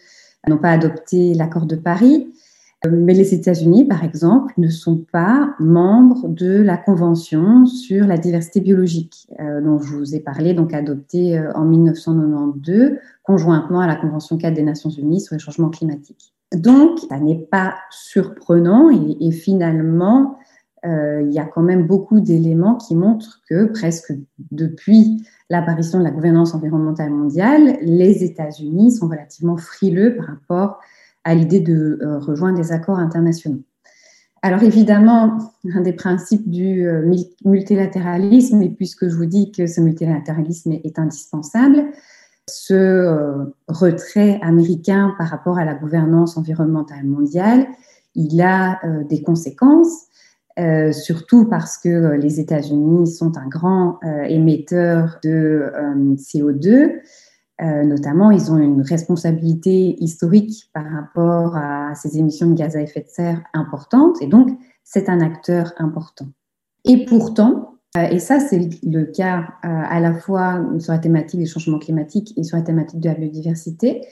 n'ont 0.49 0.59
pas 0.59 0.73
adopté 0.73 1.32
l'accord 1.32 1.64
de 1.64 1.76
Paris. 1.76 2.30
Mais 2.87 3.14
les 3.14 3.32
États-Unis, 3.35 3.87
par 3.87 4.04
exemple, 4.04 4.52
ne 4.59 4.68
sont 4.68 4.99
pas 5.11 5.54
membres 5.61 6.28
de 6.28 6.61
la 6.61 6.76
Convention 6.76 7.64
sur 7.64 8.06
la 8.06 8.18
diversité 8.18 8.61
biologique, 8.61 9.28
dont 9.38 9.78
je 9.78 9.97
vous 9.97 10.14
ai 10.14 10.20
parlé, 10.20 10.54
donc 10.54 10.73
adoptée 10.73 11.38
en 11.54 11.66
1992, 11.66 12.92
conjointement 13.23 13.80
à 13.80 13.87
la 13.87 13.97
Convention 13.97 14.38
4 14.38 14.54
des 14.54 14.62
Nations 14.62 14.88
Unies 14.88 15.20
sur 15.20 15.35
les 15.35 15.40
changements 15.40 15.68
climatiques. 15.68 16.32
Donc, 16.54 16.99
ça 17.09 17.19
n'est 17.19 17.38
pas 17.38 17.75
surprenant 17.90 18.90
et, 18.90 19.30
finalement, 19.30 20.38
euh, 20.85 21.23
il 21.23 21.33
y 21.33 21.38
a 21.38 21.45
quand 21.45 21.62
même 21.62 21.87
beaucoup 21.87 22.21
d'éléments 22.21 22.76
qui 22.76 22.97
montrent 22.97 23.40
que 23.49 23.66
presque 23.66 24.12
depuis 24.50 25.25
l'apparition 25.49 25.99
de 25.99 26.04
la 26.04 26.11
gouvernance 26.11 26.54
environnementale 26.54 27.11
mondiale, 27.11 27.78
les 27.83 28.25
États-Unis 28.25 28.92
sont 28.92 29.09
relativement 29.09 29.57
frileux 29.57 30.16
par 30.16 30.26
rapport 30.26 30.80
à 31.25 31.35
l'idée 31.35 31.61
de 31.61 31.99
euh, 32.02 32.19
rejoindre 32.19 32.59
des 32.59 32.73
accords 32.73 32.99
internationaux. 32.99 33.62
Alors 34.42 34.62
évidemment, 34.62 35.37
un 35.75 35.83
des 35.83 35.92
principes 35.92 36.49
du 36.49 36.87
euh, 36.87 37.14
multilatéralisme, 37.45 38.62
et 38.62 38.71
puisque 38.71 39.07
je 39.09 39.14
vous 39.14 39.26
dis 39.26 39.52
que 39.52 39.66
ce 39.66 39.83
multilatéralisme 39.83 40.73
est 40.73 40.99
indispensable, 40.99 41.85
ce 42.50 43.52
retrait 43.69 44.38
américain 44.42 45.14
par 45.19 45.28
rapport 45.28 45.59
à 45.59 45.64
la 45.64 45.75
gouvernance 45.75 46.37
environnementale 46.37 47.04
mondiale, 47.04 47.66
il 48.14 48.40
a 48.42 48.80
des 49.09 49.23
conséquences, 49.23 50.07
surtout 50.92 51.49
parce 51.49 51.78
que 51.78 52.16
les 52.16 52.40
États-Unis 52.40 53.07
sont 53.07 53.37
un 53.38 53.47
grand 53.47 54.00
émetteur 54.28 55.19
de 55.23 55.73
CO2 56.16 57.00
euh, 57.61 57.85
notamment, 57.85 58.30
ils 58.30 58.50
ont 58.50 58.57
une 58.57 58.80
responsabilité 58.80 60.02
historique 60.02 60.71
par 60.73 60.85
rapport 60.90 61.57
à 61.57 61.95
ces 61.95 62.16
émissions 62.16 62.49
de 62.49 62.54
gaz 62.54 62.75
à 62.75 62.80
effet 62.80 63.00
de 63.00 63.09
serre 63.09 63.42
importantes, 63.52 64.23
et 64.23 64.26
donc 64.26 64.49
c'est 64.83 65.11
un 65.11 65.21
acteur 65.21 65.75
important. 65.76 66.26
Et 66.87 67.04
pourtant, 67.04 67.70
euh, 67.70 67.70
et 67.99 68.18
ça 68.20 68.38
c'est 68.38 68.68
le 68.85 69.04
cas 69.04 69.49
euh, 69.64 69.68
à 69.68 70.00
la 70.00 70.14
fois 70.14 70.64
sur 70.78 70.92
la 70.92 70.99
thématique 70.99 71.40
des 71.40 71.47
changements 71.47 71.78
climatiques 71.78 72.32
et 72.37 72.44
sur 72.44 72.56
la 72.56 72.62
thématique 72.62 73.00
de 73.00 73.09
la 73.09 73.14
biodiversité, 73.14 74.02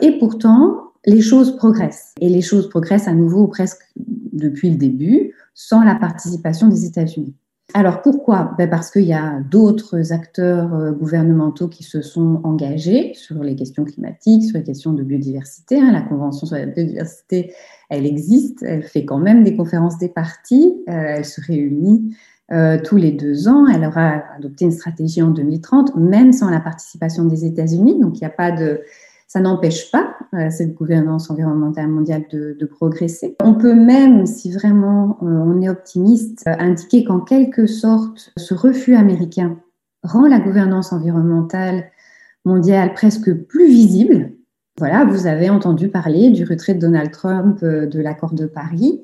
et 0.00 0.18
pourtant, 0.18 0.92
les 1.06 1.20
choses 1.20 1.56
progressent. 1.56 2.14
Et 2.20 2.28
les 2.28 2.42
choses 2.42 2.68
progressent 2.68 3.08
à 3.08 3.14
nouveau 3.14 3.48
presque 3.48 3.82
depuis 3.96 4.70
le 4.70 4.76
début, 4.76 5.34
sans 5.54 5.82
la 5.82 5.94
participation 5.94 6.68
des 6.68 6.84
États-Unis. 6.84 7.34
Alors 7.72 8.02
pourquoi? 8.02 8.52
Ben 8.58 8.68
Parce 8.68 8.90
qu'il 8.90 9.04
y 9.04 9.12
a 9.12 9.40
d'autres 9.48 10.12
acteurs 10.12 10.74
euh, 10.74 10.90
gouvernementaux 10.90 11.68
qui 11.68 11.84
se 11.84 12.02
sont 12.02 12.40
engagés 12.42 13.14
sur 13.14 13.44
les 13.44 13.54
questions 13.54 13.84
climatiques, 13.84 14.44
sur 14.44 14.58
les 14.58 14.64
questions 14.64 14.92
de 14.92 15.04
biodiversité. 15.04 15.78
Hein. 15.78 15.92
La 15.92 16.02
Convention 16.02 16.48
sur 16.48 16.56
la 16.56 16.66
biodiversité, 16.66 17.52
elle 17.88 18.06
existe, 18.06 18.64
elle 18.64 18.82
fait 18.82 19.04
quand 19.04 19.18
même 19.18 19.44
des 19.44 19.56
conférences 19.56 19.98
des 19.98 20.08
partis, 20.08 20.82
euh, 20.88 20.92
elle 21.18 21.24
se 21.24 21.40
réunit 21.40 22.16
euh, 22.52 22.78
tous 22.82 22.96
les 22.96 23.12
deux 23.12 23.48
ans, 23.48 23.66
elle 23.66 23.84
aura 23.84 24.22
adopté 24.36 24.64
une 24.64 24.72
stratégie 24.72 25.22
en 25.22 25.30
2030, 25.30 25.96
même 25.96 26.32
sans 26.32 26.50
la 26.50 26.58
participation 26.58 27.24
des 27.24 27.44
États-Unis. 27.44 28.00
Donc 28.00 28.16
il 28.16 28.20
n'y 28.20 28.26
a 28.26 28.30
pas 28.30 28.50
de 28.50 28.80
ça 29.28 29.38
n'empêche 29.38 29.92
pas 29.92 30.16
euh, 30.34 30.50
cette 30.50 30.74
gouvernance 30.74 31.30
environnementale 31.30 31.86
mondiale 31.86 32.24
de, 32.32 32.66
progresser. 32.66 33.36
On 33.40 33.54
peut 33.54 33.74
même, 33.74 34.26
si 34.26 34.50
vraiment 34.50 35.18
euh, 35.22 35.26
on 35.26 35.62
est 35.62 35.68
optimiste, 35.68 36.42
indiquer 36.46 37.04
qu'en 37.04 37.20
quelque 37.20 37.66
sorte, 37.66 38.32
ce 38.36 38.54
refus 38.54 38.96
américain 38.96 39.56
rend 40.02 40.26
la 40.26 40.40
gouvernance 40.40 40.92
environnementale 40.92 41.84
mondiale 42.44 42.92
presque 42.92 43.32
plus 43.32 43.68
visible. 43.68 44.32
Voilà, 44.78 45.04
vous 45.04 45.28
avez 45.28 45.48
entendu 45.48 45.88
parler 45.90 46.30
du 46.30 46.42
retrait 46.42 46.74
de 46.74 46.80
Donald 46.80 47.12
Trump 47.12 47.62
de 47.62 48.00
l'accord 48.00 48.34
de 48.34 48.46
Paris. 48.46 49.00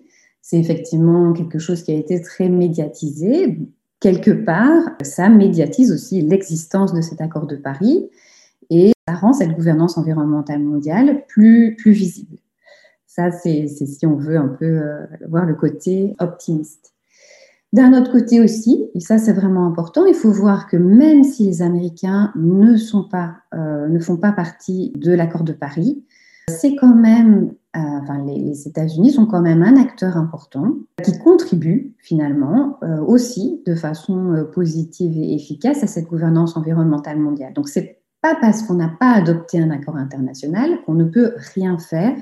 C'est 0.49 0.61
effectivement 0.61 1.33
quelque 1.33 1.59
chose 1.59 1.83
qui 1.83 1.91
a 1.91 1.97
été 1.97 2.23
très 2.23 2.49
médiatisé. 2.49 3.59
Quelque 3.99 4.31
part, 4.31 4.85
ça 5.03 5.29
médiatise 5.29 5.91
aussi 5.91 6.23
l'existence 6.23 6.95
de 6.95 7.00
cet 7.00 7.21
accord 7.21 7.49
de 7.49 7.57
Paris 7.57 8.09
et 8.71 8.93
ça 9.09 9.17
rend 9.17 9.33
cette 9.33 9.57
gouvernance 9.57 9.99
environnementale 9.99 10.62
mondiale 10.62 11.25
plus, 11.26 11.76
visible. 11.85 12.37
Ça, 13.09 13.33
c'est 13.33 13.67
si 13.67 14.07
on 14.07 14.15
veut 14.15 14.37
un 14.37 14.47
peu 14.47 14.67
euh, 14.67 15.07
voir 15.29 15.47
le 15.47 15.55
côté 15.57 16.15
optimiste. 16.21 16.95
D'un 17.73 17.93
autre 18.00 18.12
côté 18.12 18.41
aussi, 18.41 18.88
et 18.95 19.00
ça 19.00 19.19
c'est 19.19 19.33
vraiment 19.33 19.67
important, 19.67 20.07
il 20.07 20.15
faut 20.15 20.31
voir 20.31 20.69
que 20.69 20.76
même 20.76 21.25
si 21.25 21.45
les 21.45 21.61
Américains 21.61 22.33
ne, 22.37 22.76
sont 22.76 23.03
pas, 23.03 23.38
euh, 23.53 23.88
ne 23.88 23.99
font 23.99 24.17
pas 24.17 24.31
partie 24.31 24.93
de 24.95 25.12
l'accord 25.12 25.43
de 25.43 25.53
Paris, 25.53 26.05
c'est 26.49 26.76
quand 26.76 26.95
même, 26.95 27.53
euh, 27.76 28.00
enfin, 28.02 28.25
les, 28.25 28.66
États-Unis 28.66 29.12
sont 29.12 29.26
quand 29.26 29.42
même 29.42 29.62
un 29.62 29.76
acteur 29.76 30.16
important 30.16 30.75
qui 31.02 31.18
contribue 31.18 31.95
finalement 31.99 32.78
aussi 33.06 33.62
de 33.66 33.75
façon 33.75 34.47
positive 34.52 35.16
et 35.16 35.35
efficace 35.35 35.83
à 35.83 35.87
cette 35.87 36.06
gouvernance 36.06 36.56
environnementale 36.56 37.18
mondiale. 37.18 37.52
Donc 37.52 37.68
c'est 37.68 38.00
parce 38.35 38.62
qu'on 38.62 38.75
n'a 38.75 38.88
pas 38.88 39.12
adopté 39.12 39.61
un 39.61 39.71
accord 39.71 39.97
international 39.97 40.83
qu'on 40.85 40.95
ne 40.95 41.04
peut 41.04 41.35
rien 41.54 41.78
faire 41.78 42.16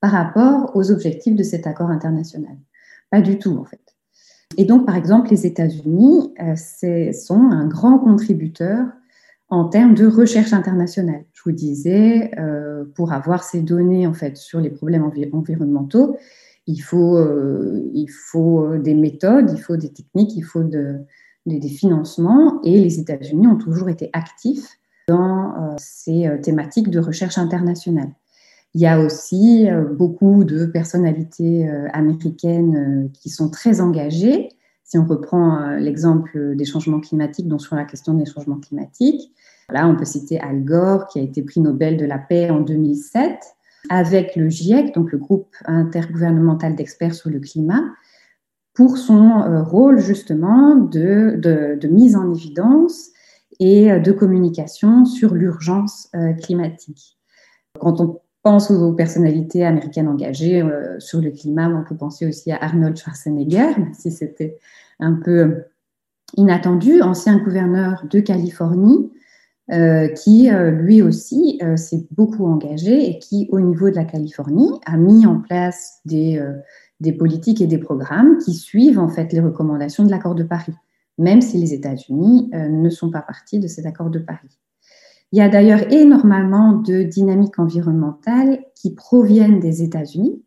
par 0.00 0.12
rapport 0.12 0.74
aux 0.74 0.90
objectifs 0.90 1.34
de 1.34 1.42
cet 1.42 1.66
accord 1.66 1.90
international. 1.90 2.56
Pas 3.10 3.20
du 3.20 3.38
tout, 3.38 3.56
en 3.56 3.64
fait. 3.64 3.80
Et 4.56 4.64
donc, 4.64 4.86
par 4.86 4.96
exemple, 4.96 5.30
les 5.30 5.46
États-Unis 5.46 6.32
euh, 6.40 7.12
sont 7.12 7.50
un 7.50 7.66
grand 7.66 7.98
contributeur 7.98 8.86
en 9.48 9.68
termes 9.68 9.94
de 9.94 10.06
recherche 10.06 10.52
internationale. 10.52 11.24
Je 11.32 11.42
vous 11.44 11.52
disais, 11.52 12.30
euh, 12.38 12.84
pour 12.94 13.12
avoir 13.12 13.44
ces 13.44 13.62
données 13.62 14.06
en 14.06 14.14
fait 14.14 14.36
sur 14.36 14.60
les 14.60 14.70
problèmes 14.70 15.04
environnementaux, 15.32 16.16
il 16.66 16.78
faut, 16.78 17.18
euh, 17.18 17.88
il 17.92 18.08
faut 18.08 18.78
des 18.78 18.94
méthodes, 18.94 19.50
il 19.52 19.60
faut 19.60 19.76
des 19.76 19.90
techniques, 19.90 20.34
il 20.34 20.44
faut 20.44 20.62
des 20.62 21.68
financements. 21.68 22.60
Et 22.62 22.80
les 22.80 22.98
États-Unis 22.98 23.46
ont 23.46 23.56
toujours 23.56 23.90
été 23.90 24.10
actifs 24.12 24.78
dans 25.08 25.52
euh, 25.52 25.74
ces 25.76 26.26
euh, 26.26 26.38
thématiques 26.38 26.90
de 26.90 26.98
recherche 26.98 27.38
internationale. 27.38 28.10
Il 28.74 28.80
y 28.80 28.86
a 28.86 28.98
aussi 29.00 29.68
euh, 29.68 29.84
beaucoup 29.84 30.44
de 30.44 30.66
personnalités 30.66 31.68
américaines 31.92 33.10
qui 33.12 33.30
sont 33.30 33.50
très 33.50 33.80
engagées. 33.80 34.48
Si 34.84 34.98
on 34.98 35.06
reprend 35.06 35.76
l'exemple 35.76 36.54
des 36.56 36.64
changements 36.64 37.00
climatiques, 37.00 37.48
donc 37.48 37.62
sur 37.62 37.74
la 37.74 37.84
question 37.84 38.14
des 38.14 38.26
changements 38.26 38.60
climatiques, 38.60 39.32
là, 39.70 39.88
on 39.88 39.96
peut 39.96 40.04
citer 40.04 40.38
Al 40.40 40.62
Gore, 40.62 41.06
qui 41.06 41.18
a 41.18 41.22
été 41.22 41.42
prix 41.42 41.60
Nobel 41.60 41.96
de 41.96 42.04
la 42.04 42.18
paix 42.18 42.50
en 42.50 42.60
2007, 42.60 43.38
avec 43.88 44.36
le 44.36 44.48
GIEC, 44.48 44.94
donc 44.94 45.10
le 45.12 45.18
groupe 45.18 45.54
intergouvernemental 45.64 46.76
d'experts 46.76 47.14
sur 47.14 47.30
le 47.30 47.40
climat, 47.40 47.82
pour 48.74 48.98
son 48.98 49.64
rôle 49.64 50.00
justement 50.00 50.74
de, 50.74 51.36
de, 51.38 51.88
mise 51.88 52.16
en 52.16 52.32
évidence 52.32 53.10
et 53.60 53.90
euh, 53.90 54.00
de 54.00 54.12
communication 54.12 55.04
sur 55.04 55.34
l'urgence 55.34 56.08
euh, 56.14 56.32
climatique. 56.32 57.16
Quand 57.78 58.00
on 58.00 58.20
pense 58.44 58.70
aux 58.70 58.92
personnalités 58.92 59.64
américaines 59.64 60.06
engagées 60.06 60.62
euh, 60.62 61.00
sur 61.00 61.20
le 61.20 61.30
climat, 61.30 61.68
on 61.68 61.82
peut 61.82 61.96
penser 61.96 62.26
aussi 62.26 62.52
à 62.52 62.58
Arnold 62.62 62.96
Schwarzenegger, 62.96 63.72
si 63.98 64.12
c'était 64.12 64.58
un 65.00 65.14
peu 65.14 65.64
inattendu, 66.36 67.02
ancien 67.02 67.38
gouverneur 67.38 68.04
de 68.08 68.20
Californie, 68.20 69.10
qui 70.16 70.50
lui 70.50 71.00
aussi 71.00 71.58
s'est 71.76 72.06
beaucoup 72.10 72.44
engagé 72.44 73.08
et 73.08 73.18
qui, 73.18 73.48
au 73.50 73.60
niveau 73.60 73.88
de 73.88 73.94
la 73.94 74.04
Californie, 74.04 74.70
a 74.84 74.98
mis 74.98 75.24
en 75.24 75.40
place 75.40 76.00
des, 76.04 76.38
des 77.00 77.12
politiques 77.12 77.62
et 77.62 77.66
des 77.66 77.78
programmes 77.78 78.36
qui 78.38 78.52
suivent 78.52 78.98
en 78.98 79.08
fait 79.08 79.32
les 79.32 79.40
recommandations 79.40 80.04
de 80.04 80.10
l'accord 80.10 80.34
de 80.34 80.42
Paris 80.42 80.74
même 81.18 81.40
si 81.40 81.58
les 81.58 81.74
États-Unis 81.74 82.50
euh, 82.54 82.68
ne 82.68 82.90
sont 82.90 83.10
pas 83.10 83.22
partis 83.22 83.58
de 83.58 83.68
cet 83.68 83.86
accord 83.86 84.10
de 84.10 84.18
Paris. 84.18 84.58
Il 85.34 85.38
y 85.38 85.40
a 85.40 85.48
d'ailleurs 85.48 85.92
énormément 85.92 86.74
de 86.74 87.02
dynamiques 87.02 87.58
environnementales 87.58 88.64
qui 88.76 88.94
proviennent 88.94 89.58
des 89.58 89.82
États-Unis. 89.82 90.40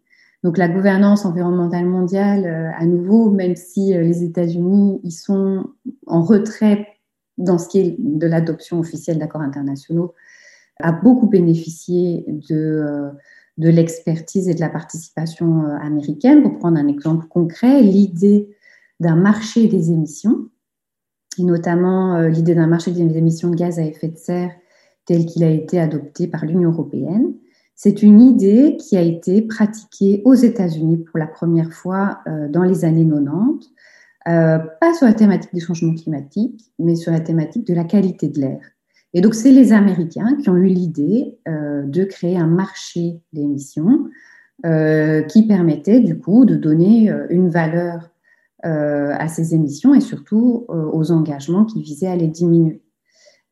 Donc 0.43 0.57
la 0.57 0.69
gouvernance 0.69 1.25
environnementale 1.25 1.85
mondiale, 1.85 2.45
euh, 2.45 2.71
à 2.73 2.85
nouveau, 2.85 3.29
même 3.29 3.57
si 3.57 3.93
euh, 3.93 4.01
les 4.01 4.23
États-Unis 4.23 5.01
y 5.03 5.11
sont 5.11 5.65
en 6.05 6.21
retrait 6.23 6.87
dans 7.37 7.57
ce 7.57 7.67
qui 7.67 7.79
est 7.79 7.95
de 7.99 8.27
l'adoption 8.27 8.79
officielle 8.79 9.19
d'accords 9.19 9.41
internationaux, 9.41 10.13
a 10.79 10.93
beaucoup 10.93 11.27
bénéficié 11.27 12.23
de, 12.49 13.11
de 13.57 13.69
l'expertise 13.69 14.47
et 14.47 14.53
de 14.53 14.61
la 14.61 14.69
participation 14.69 15.65
américaine. 15.81 16.43
Pour 16.43 16.59
prendre 16.59 16.77
un 16.77 16.87
exemple 16.87 17.27
concret, 17.27 17.81
l'idée 17.81 18.55
d'un 19.01 19.17
marché 19.17 19.67
des 19.67 19.91
émissions 19.91 20.47
et 21.39 21.43
notamment 21.43 22.15
euh, 22.15 22.29
l'idée 22.29 22.55
d'un 22.55 22.67
marché 22.67 22.91
des 22.91 23.17
émissions 23.17 23.49
de 23.49 23.55
gaz 23.55 23.79
à 23.79 23.83
effet 23.83 24.07
de 24.07 24.17
serre 24.17 24.51
tel 25.07 25.25
qu'il 25.25 25.43
a 25.43 25.49
été 25.49 25.79
adopté 25.79 26.27
par 26.27 26.45
l'Union 26.45 26.69
européenne. 26.69 27.33
C'est 27.75 28.03
une 28.03 28.21
idée 28.21 28.77
qui 28.79 28.95
a 28.97 29.01
été 29.01 29.41
pratiquée 29.41 30.21
aux 30.25 30.35
États-Unis 30.35 30.97
pour 30.97 31.17
la 31.17 31.25
première 31.25 31.73
fois 31.73 32.19
euh, 32.27 32.47
dans 32.47 32.63
les 32.63 32.85
années 32.85 33.07
90, 33.07 33.71
euh, 34.27 34.59
pas 34.79 34.93
sur 34.93 35.07
la 35.07 35.13
thématique 35.13 35.53
du 35.53 35.61
changement 35.61 35.95
climatique, 35.95 36.71
mais 36.77 36.95
sur 36.95 37.11
la 37.11 37.19
thématique 37.19 37.65
de 37.65 37.73
la 37.73 37.83
qualité 37.83 38.29
de 38.29 38.39
l'air. 38.39 38.59
Et 39.15 39.21
donc, 39.21 39.33
c'est 39.33 39.51
les 39.51 39.73
Américains 39.73 40.37
qui 40.41 40.49
ont 40.49 40.57
eu 40.57 40.67
l'idée 40.67 41.39
de 41.47 42.03
créer 42.03 42.37
un 42.37 42.45
marché 42.45 43.21
d'émissions 43.31 44.09
qui 44.63 45.47
permettait 45.47 46.01
du 46.01 46.19
coup 46.19 46.43
de 46.43 46.55
donner 46.55 47.09
une 47.29 47.49
valeur 47.49 48.11
euh, 48.65 49.13
à 49.15 49.27
ces 49.27 49.53
émissions 49.53 49.93
et 49.93 50.01
surtout 50.01 50.65
euh, 50.69 50.89
aux 50.91 51.11
engagements 51.11 51.63
qui 51.63 51.79
visaient 51.83 52.07
à 52.07 52.15
les 52.15 52.27
diminuer. 52.27 52.81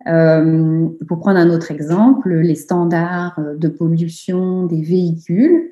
Euh, 0.08 0.88
pour 1.08 1.20
prendre 1.20 1.40
un 1.40 1.50
autre 1.50 1.72
exemple, 1.72 2.30
les 2.30 2.56
standards 2.56 3.40
de 3.58 3.68
pollution 3.68 4.66
des 4.66 4.82
véhicules 4.82 5.72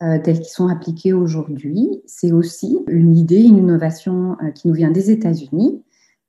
tels 0.00 0.38
qu'ils 0.38 0.44
sont 0.44 0.68
appliqués 0.68 1.12
aujourd'hui, 1.12 1.88
c'est 2.06 2.30
aussi 2.30 2.78
une 2.86 3.16
idée, 3.16 3.42
une 3.42 3.56
innovation 3.56 4.36
qui 4.54 4.68
nous 4.68 4.74
vient 4.74 4.92
des 4.92 5.10
États-Unis. 5.10 5.82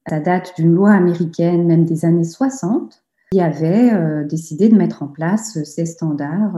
Ça 0.10 0.19
date 0.19 0.53
d'une 0.58 0.74
loi 0.74 0.91
américaine, 0.91 1.67
même 1.67 1.86
des 1.86 2.03
années 2.03 2.24
60, 2.24 3.03
qui 3.31 3.39
avait 3.39 4.25
décidé 4.25 4.69
de 4.69 4.75
mettre 4.75 5.03
en 5.03 5.08
place 5.08 5.63
ces 5.65 5.86
standards 5.86 6.58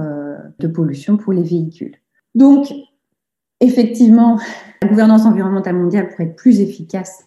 de 0.57 0.67
pollution 0.67 1.17
pour 1.17 1.33
les 1.33 1.43
véhicules. 1.43 1.97
Donc, 2.33 2.73
effectivement, 3.59 4.39
la 4.81 4.87
gouvernance 4.87 5.25
environnementale 5.25 5.75
mondiale 5.75 6.09
pourrait 6.09 6.25
être 6.25 6.35
plus 6.35 6.59
efficace 6.59 7.25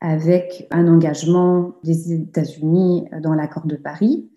avec 0.00 0.66
un 0.70 0.86
engagement 0.88 1.76
des 1.84 2.12
États-Unis 2.12 3.04
dans 3.22 3.34
l'accord 3.34 3.66
de 3.66 3.76
Paris. 3.76 4.30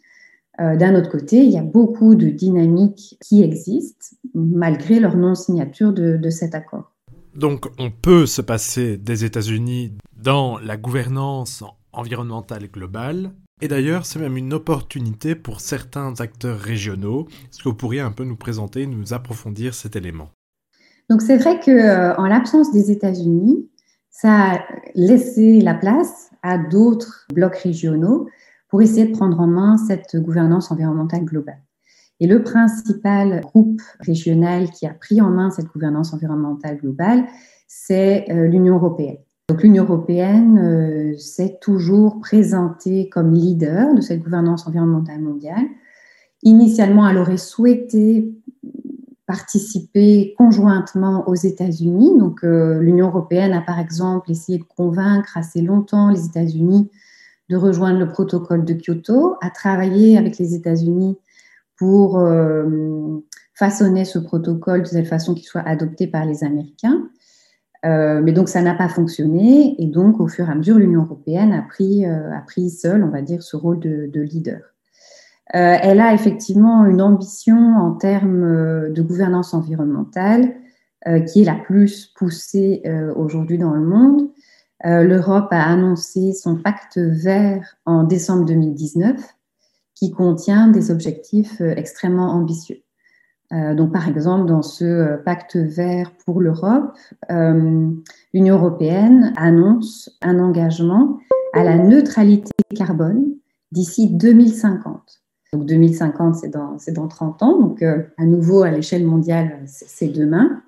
D'un 0.58 0.96
autre 0.96 1.10
côté, 1.10 1.38
il 1.38 1.52
y 1.52 1.58
a 1.58 1.64
beaucoup 1.64 2.16
de 2.16 2.28
dynamiques 2.28 3.18
qui 3.22 3.44
existent 3.44 4.16
malgré 4.34 5.00
leur 5.00 5.16
non-signature 5.16 5.94
de, 5.94 6.18
de 6.18 6.30
cet 6.30 6.54
accord. 6.54 6.92
Donc 7.36 7.68
on 7.78 7.92
peut 7.92 8.26
se 8.26 8.42
passer 8.42 8.98
des 8.98 9.24
États-Unis 9.24 9.94
dans 10.22 10.58
la 10.58 10.76
gouvernance 10.76 11.64
environnementale 11.94 12.68
globale. 12.68 13.32
Et 13.62 13.68
d'ailleurs, 13.68 14.06
c'est 14.06 14.20
même 14.20 14.38
une 14.38 14.54
opportunité 14.54 15.36
pour 15.36 15.60
certains 15.60 16.14
acteurs 16.20 16.60
régionaux. 16.60 17.28
Est-ce 17.50 17.60
que 17.60 17.70
vous 17.70 17.76
pourriez 17.76 18.00
un 18.02 18.12
peu 18.12 18.24
nous 18.24 18.38
présenter, 18.38 18.86
nous 18.88 19.14
approfondir 19.14 19.74
cet 19.74 19.96
élément? 19.96 20.30
Donc 21.10 21.22
c'est 21.22 21.38
vrai 21.38 21.60
que 21.60 21.72
euh, 21.72 22.16
en 22.18 22.28
l'absence 22.28 22.72
des 22.72 22.92
États-Unis, 22.92 23.69
ça 24.22 24.52
a 24.52 24.60
laissé 24.96 25.62
la 25.62 25.74
place 25.74 26.30
à 26.44 26.58
d'autres 26.58 27.26
blocs 27.34 27.56
régionaux 27.56 28.28
pour 28.68 28.82
essayer 28.82 29.08
de 29.08 29.16
prendre 29.16 29.40
en 29.40 29.48
main 29.48 29.78
cette 29.78 30.18
gouvernance 30.18 30.72
environnementale 30.72 31.24
globale. 31.24 31.62
Et 32.20 32.28
le 32.28 32.44
principal 32.44 33.40
groupe 33.40 33.82
régional 34.02 34.72
qui 34.72 34.86
a 34.86 34.94
pris 34.94 35.22
en 35.22 35.30
main 35.30 35.52
cette 35.52 35.68
gouvernance 35.68 36.14
environnementale 36.14 36.80
globale, 36.80 37.28
c'est 37.70 38.26
euh, 38.30 38.48
l'Union 38.48 38.76
européenne. 38.76 39.20
Donc 39.48 39.64
l'Union 39.64 39.86
européenne 39.86 40.58
euh, 40.58 41.18
s'est 41.18 41.58
toujours 41.62 42.20
présentée 42.20 43.08
comme 43.08 43.34
leader 43.34 43.96
de 43.96 44.02
cette 44.02 44.22
gouvernance 44.22 44.68
environnementale 44.68 45.22
mondiale. 45.22 45.66
Initialement, 46.44 47.08
elle 47.08 47.18
aurait 47.18 47.38
souhaité 47.38 48.34
participer 49.30 50.34
conjointement 50.40 51.30
aux 51.30 51.36
États-Unis. 51.36 52.18
Donc 52.18 52.44
euh, 52.44 52.80
l'Union 52.80 53.10
européenne 53.10 53.54
a 53.54 53.62
par 53.62 53.78
exemple 53.78 54.32
essayé 54.32 54.58
de 54.58 54.64
convaincre 54.64 55.38
assez 55.38 55.62
longtemps 55.62 56.10
les 56.10 56.26
États-Unis 56.26 56.90
de 57.48 57.56
rejoindre 57.56 58.00
le 58.00 58.08
protocole 58.08 58.66
de 58.66 58.74
Kyoto, 58.74 59.36
a 59.42 59.52
travaillé 59.52 60.18
avec 60.18 60.40
les 60.40 60.56
États-Unis 60.56 61.16
pour 61.78 62.18
euh, 62.18 63.20
façonner 63.54 64.04
ce 64.04 64.18
protocole 64.18 64.82
de 64.82 64.90
telle 64.90 65.06
façon 65.06 65.36
qu'il 65.36 65.46
soit 65.46 65.62
adopté 65.62 66.08
par 66.08 66.26
les 66.26 66.44
Américains. 66.44 67.08
Euh, 67.86 68.22
mais 68.24 68.32
donc 68.32 68.50
ça 68.50 68.64
n'a 68.64 68.74
pas 68.74 68.90
fonctionné 68.90 69.76
et 69.80 69.86
donc 69.86 70.20
au 70.20 70.28
fur 70.28 70.50
et 70.50 70.52
à 70.52 70.56
mesure 70.56 70.80
l'Union 70.80 71.04
européenne 71.04 71.54
a 71.54 71.62
pris, 71.62 72.04
a 72.04 72.42
pris 72.48 72.72
seule, 72.72 73.04
on 73.04 73.10
va 73.10 73.22
dire, 73.22 73.44
ce 73.44 73.56
rôle 73.56 73.80
de 73.80 74.22
leader. 74.22 74.74
Euh, 75.56 75.78
elle 75.82 76.00
a 76.00 76.14
effectivement 76.14 76.86
une 76.86 77.02
ambition 77.02 77.58
en 77.58 77.94
termes 77.94 78.94
de 78.94 79.02
gouvernance 79.02 79.54
environnementale 79.54 80.56
qui 81.32 81.42
est 81.42 81.46
la 81.46 81.56
plus 81.56 82.08
poussée 82.08 82.84
aujourd'hui 83.16 83.58
dans 83.58 83.72
le 83.74 83.86
monde. 83.86 84.30
L'Europe 84.84 85.48
a 85.52 85.64
annoncé 85.64 86.34
son 86.34 86.58
pacte 86.58 86.98
vert 86.98 87.78
en 87.86 88.04
décembre 88.04 88.46
2019 88.46 89.16
qui 89.96 90.12
contient 90.12 90.68
des 90.68 90.92
objectifs 90.92 91.62
extrêmement 91.62 92.32
ambitieux. 92.32 92.84
Euh, 93.52 93.74
donc, 93.74 93.92
par 93.92 94.08
exemple, 94.08 94.46
dans 94.46 94.62
ce 94.62 94.86
euh, 94.86 95.18
pacte 95.18 95.56
vert 95.56 96.12
pour 96.26 96.40
l'Europe, 96.40 96.96
euh, 97.32 97.90
l'Union 98.34 98.56
européenne 98.56 99.34
annonce 99.38 100.18
un 100.22 100.40
engagement 100.40 101.18
à 101.54 101.64
la 101.64 101.78
neutralité 101.78 102.52
carbone 102.76 103.26
d'ici 103.72 104.10
2050. 104.16 105.19
Donc 105.54 105.66
2050, 105.66 106.36
c'est 106.36 106.50
dans, 106.50 106.78
dans 106.94 107.08
30 107.08 107.44
ans. 107.44 107.60
Donc, 107.60 107.82
à 107.84 108.26
nouveau, 108.26 108.64
à 108.64 108.72
l'échelle 108.72 109.06
mondiale, 109.06 109.62
c'est 109.66 110.08
demain. 110.08 110.62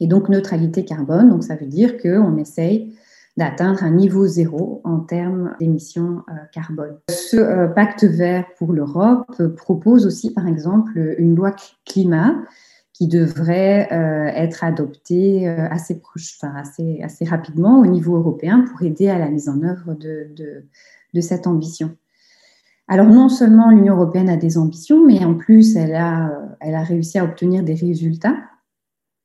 Et 0.00 0.06
donc, 0.06 0.28
neutralité 0.28 0.84
carbone, 0.84 1.28
donc 1.28 1.44
ça 1.44 1.56
veut 1.56 1.66
dire 1.66 1.98
qu'on 1.98 2.36
essaye 2.36 2.94
d'atteindre 3.36 3.82
un 3.82 3.90
niveau 3.90 4.26
zéro 4.26 4.80
en 4.84 5.00
termes 5.00 5.54
d'émissions 5.58 6.22
euh, 6.28 6.34
carbone. 6.52 6.98
Ce 7.10 7.36
euh, 7.36 7.66
pacte 7.68 8.04
vert 8.04 8.46
pour 8.58 8.72
l'Europe 8.72 9.42
propose 9.56 10.06
aussi, 10.06 10.32
par 10.32 10.46
exemple, 10.46 11.14
une 11.18 11.34
loi 11.34 11.54
climat 11.84 12.36
qui 12.92 13.08
devrait 13.08 13.88
euh, 13.92 14.26
être 14.26 14.62
adoptée 14.62 15.48
assez, 15.48 15.98
proche, 15.98 16.38
enfin, 16.40 16.54
assez, 16.54 17.00
assez 17.02 17.24
rapidement 17.24 17.80
au 17.80 17.86
niveau 17.86 18.16
européen 18.16 18.64
pour 18.70 18.82
aider 18.82 19.08
à 19.08 19.18
la 19.18 19.28
mise 19.28 19.48
en 19.48 19.62
œuvre 19.62 19.94
de 19.94 21.20
cette 21.20 21.48
ambition. 21.48 21.96
Alors 22.88 23.06
non 23.06 23.28
seulement 23.28 23.70
l'Union 23.70 23.94
européenne 23.94 24.28
a 24.28 24.36
des 24.36 24.58
ambitions, 24.58 25.04
mais 25.04 25.24
en 25.24 25.34
plus 25.34 25.76
elle 25.76 25.94
a, 25.94 26.30
a 26.60 26.82
réussi 26.82 27.18
à 27.18 27.24
obtenir 27.24 27.62
des 27.62 27.74
résultats. 27.74 28.36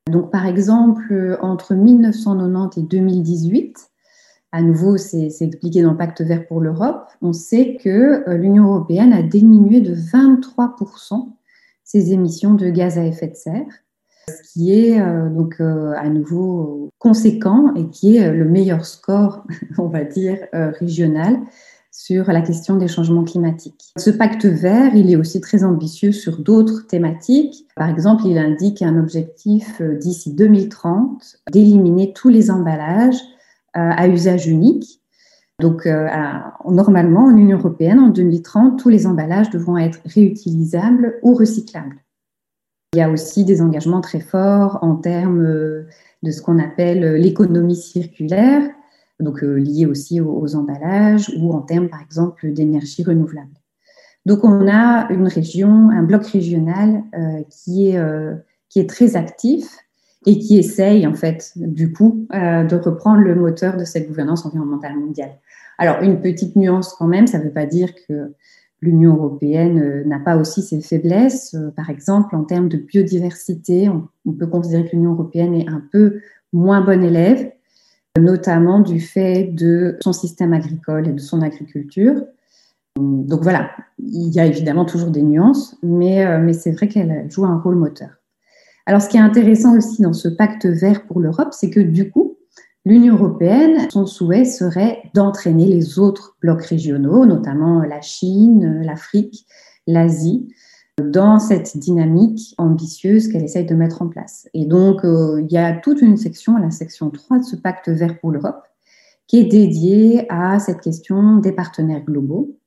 Donc 0.09 0.31
par 0.31 0.45
exemple, 0.45 1.37
entre 1.41 1.75
1990 1.75 2.79
et 2.79 2.83
2018, 2.83 3.89
à 4.51 4.63
nouveau, 4.63 4.97
c'est 4.97 5.27
expliqué 5.41 5.83
dans 5.83 5.91
le 5.91 5.97
pacte 5.97 6.21
vert 6.21 6.47
pour 6.47 6.59
l'Europe, 6.59 7.07
on 7.21 7.33
sait 7.33 7.77
que 7.81 8.27
euh, 8.27 8.35
l'Union 8.35 8.65
européenne 8.65 9.13
a 9.13 9.21
diminué 9.21 9.79
de 9.79 9.93
23% 9.93 11.29
ses 11.83 12.13
émissions 12.13 12.55
de 12.55 12.69
gaz 12.69 12.97
à 12.97 13.05
effet 13.05 13.27
de 13.27 13.35
serre, 13.35 13.67
ce 14.27 14.51
qui 14.51 14.73
est 14.73 14.99
euh, 15.01 15.29
donc 15.29 15.57
euh, 15.59 15.93
à 15.97 16.09
nouveau 16.09 16.89
conséquent 16.97 17.73
et 17.75 17.89
qui 17.89 18.17
est 18.17 18.31
le 18.31 18.45
meilleur 18.45 18.85
score, 18.85 19.43
on 19.77 19.87
va 19.87 20.03
dire, 20.03 20.39
régional 20.51 21.39
sur 21.91 22.31
la 22.31 22.41
question 22.41 22.75
des 22.75 22.87
changements 22.87 23.23
climatiques. 23.23 23.91
Ce 23.97 24.09
pacte 24.09 24.45
vert, 24.45 24.95
il 24.95 25.11
est 25.11 25.15
aussi 25.15 25.41
très 25.41 25.63
ambitieux 25.63 26.11
sur 26.11 26.37
d'autres 26.37 26.85
thématiques. 26.87 27.65
Par 27.75 27.89
exemple, 27.89 28.23
il 28.25 28.37
indique 28.37 28.81
un 28.81 28.97
objectif 28.97 29.81
d'ici 29.81 30.33
2030 30.33 31.37
d'éliminer 31.51 32.13
tous 32.13 32.29
les 32.29 32.51
emballages 32.51 33.19
euh, 33.77 33.91
à 33.95 34.07
usage 34.07 34.47
unique. 34.47 35.01
Donc, 35.59 35.85
euh, 35.85 36.07
normalement, 36.65 37.25
en 37.25 37.35
Union 37.35 37.57
européenne, 37.57 37.99
en 37.99 38.07
2030, 38.07 38.79
tous 38.79 38.89
les 38.89 39.05
emballages 39.05 39.49
devront 39.49 39.77
être 39.77 39.99
réutilisables 40.05 41.19
ou 41.21 41.33
recyclables. 41.33 41.97
Il 42.93 42.99
y 42.99 43.01
a 43.01 43.09
aussi 43.11 43.45
des 43.45 43.61
engagements 43.61 44.01
très 44.01 44.21
forts 44.21 44.79
en 44.81 44.95
termes 44.95 45.45
euh, 45.45 45.87
de 46.23 46.31
ce 46.31 46.41
qu'on 46.41 46.59
appelle 46.59 47.15
l'économie 47.15 47.75
circulaire, 47.75 48.63
donc 49.19 49.41
liée 49.41 49.85
aussi 49.85 50.21
aux, 50.21 50.55
emballages, 50.55 51.31
ou 51.37 51.53
en 51.53 51.61
termes, 51.61 51.89
par 51.89 52.01
exemple, 52.01 52.51
d'énergie 52.51 53.03
renouvelable. 53.03 53.51
Donc, 54.25 54.43
on 54.43 54.67
a 54.67 55.11
une 55.11 55.27
région, 55.27 55.89
un 55.89 56.03
bloc 56.03 56.25
régional 56.25 57.03
qui, 57.49 57.89
est, 57.89 57.99
qui 58.69 58.79
est 58.79 58.89
très 58.89 59.15
actif 59.15 59.77
et 60.25 60.37
qui 60.37 60.57
essaye, 60.57 61.07
en 61.07 61.13
fait, 61.13 61.53
du 61.55 61.93
coup, 61.93 62.27
euh, 62.33 62.63
de 62.63 62.75
reprendre 62.75 63.21
le 63.21 63.35
moteur 63.35 63.77
de 63.77 63.85
cette 63.85 64.07
gouvernance 64.07 64.45
environnementale 64.45 64.97
mondiale. 64.97 65.31
Alors, 65.77 66.01
une 66.01 66.19
petite 66.19 66.55
nuance 66.55 66.93
quand 66.93 67.07
même, 67.07 67.27
ça 67.27 67.39
ne 67.39 67.45
veut 67.45 67.53
pas 67.53 67.65
dire 67.65 67.89
que 68.07 68.33
l'Union 68.81 69.15
européenne 69.15 69.79
euh, 69.79 70.03
n'a 70.05 70.19
pas 70.19 70.37
aussi 70.37 70.61
ses 70.61 70.81
faiblesses. 70.81 71.53
Euh, 71.53 71.71
par 71.71 71.89
exemple, 71.89 72.35
en 72.35 72.43
termes 72.43 72.67
de 72.67 72.77
biodiversité, 72.77 73.89
on, 73.89 74.33
peut 74.33 74.47
considérer 74.47 74.85
que 74.85 74.95
l'Union 74.95 75.13
européenne 75.13 75.55
est 75.55 75.69
un 75.69 75.81
peu 75.91 76.19
moins 76.51 76.81
bonne 76.81 77.03
élève, 77.03 77.51
notamment 78.19 78.79
du 78.79 78.99
fait 78.99 79.45
de 79.45 79.97
son 80.01 80.13
système 80.13 80.53
agricole 80.53 81.07
et 81.07 81.13
de 81.13 81.19
son 81.19 81.41
agriculture. 81.41 82.15
Donc 82.97 83.43
voilà, 83.43 83.69
il 83.97 84.29
y 84.29 84.39
a 84.39 84.45
évidemment 84.45 84.85
toujours 84.85 85.11
des 85.11 85.21
nuances, 85.21 85.77
mais, 85.83 86.39
mais 86.39 86.53
c'est 86.53 86.71
vrai 86.71 86.87
qu'elle 86.87 87.29
joue 87.29 87.45
un 87.45 87.59
rôle 87.59 87.75
moteur. 87.75 88.09
Alors, 88.85 89.01
ce 89.01 89.09
qui 89.09 89.17
est 89.17 89.21
intéressant 89.21 89.77
aussi 89.77 90.01
dans 90.01 90.13
ce 90.13 90.27
pacte 90.27 90.65
vert 90.65 91.05
pour 91.05 91.19
l'Europe, 91.19 91.49
c'est 91.51 91.69
que 91.69 91.79
du 91.79 92.09
coup, 92.09 92.37
l'Union 92.85 93.15
européenne, 93.15 93.87
son 93.91 94.07
souhait 94.07 94.45
serait 94.45 95.03
d'entraîner 95.13 95.67
les 95.67 95.99
autres 95.99 96.37
blocs 96.41 96.63
régionaux, 96.63 97.25
notamment 97.27 97.83
la 97.83 98.01
Chine, 98.01 98.81
l'Afrique, 98.83 99.45
l'Asie, 99.85 100.51
dans 100.99 101.39
cette 101.39 101.77
dynamique 101.77 102.53
ambitieuse 102.57 103.27
qu'elle 103.27 103.43
essaye 103.43 103.65
de 103.65 103.75
mettre 103.75 104.01
en 104.01 104.07
place. 104.07 104.47
Et 104.53 104.65
donc, 104.65 105.03
euh, 105.03 105.41
il 105.41 105.51
y 105.51 105.57
a 105.57 105.73
toute 105.73 106.01
une 106.01 106.17
section, 106.17 106.57
la 106.57 106.71
section 106.71 107.09
3 107.09 107.39
de 107.39 107.43
ce 107.43 107.55
pacte 107.55 107.89
vert 107.89 108.19
pour 108.19 108.31
l'Europe, 108.31 108.63
qui 109.27 109.39
est 109.39 109.45
dédiée 109.45 110.25
à 110.29 110.59
cette 110.59 110.81
question 110.81 111.37
des 111.37 111.51
partenaires 111.51 112.03
globaux. 112.03 112.57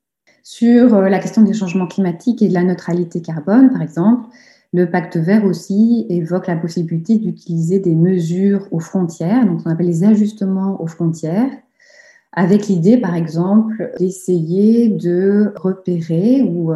Sur 0.42 0.94
euh, 0.94 1.08
la 1.08 1.18
question 1.18 1.42
des 1.42 1.52
changements 1.52 1.86
climatiques 1.86 2.42
et 2.42 2.48
de 2.48 2.54
la 2.54 2.64
neutralité 2.64 3.22
carbone, 3.22 3.70
par 3.70 3.82
exemple, 3.82 4.28
le 4.72 4.90
pacte 4.90 5.16
vert 5.16 5.44
aussi 5.44 6.06
évoque 6.08 6.46
la 6.46 6.56
possibilité 6.56 7.18
d'utiliser 7.18 7.78
des 7.78 7.94
mesures 7.94 8.66
aux 8.70 8.80
frontières, 8.80 9.44
donc 9.44 9.60
on 9.66 9.70
appelle 9.70 9.86
les 9.86 10.02
ajustements 10.04 10.80
aux 10.80 10.86
frontières, 10.86 11.50
avec 12.32 12.68
l'idée, 12.68 12.96
par 12.96 13.14
exemple, 13.14 13.92
d'essayer 13.98 14.88
de 14.88 15.52
repérer 15.56 16.42
ou 16.42 16.72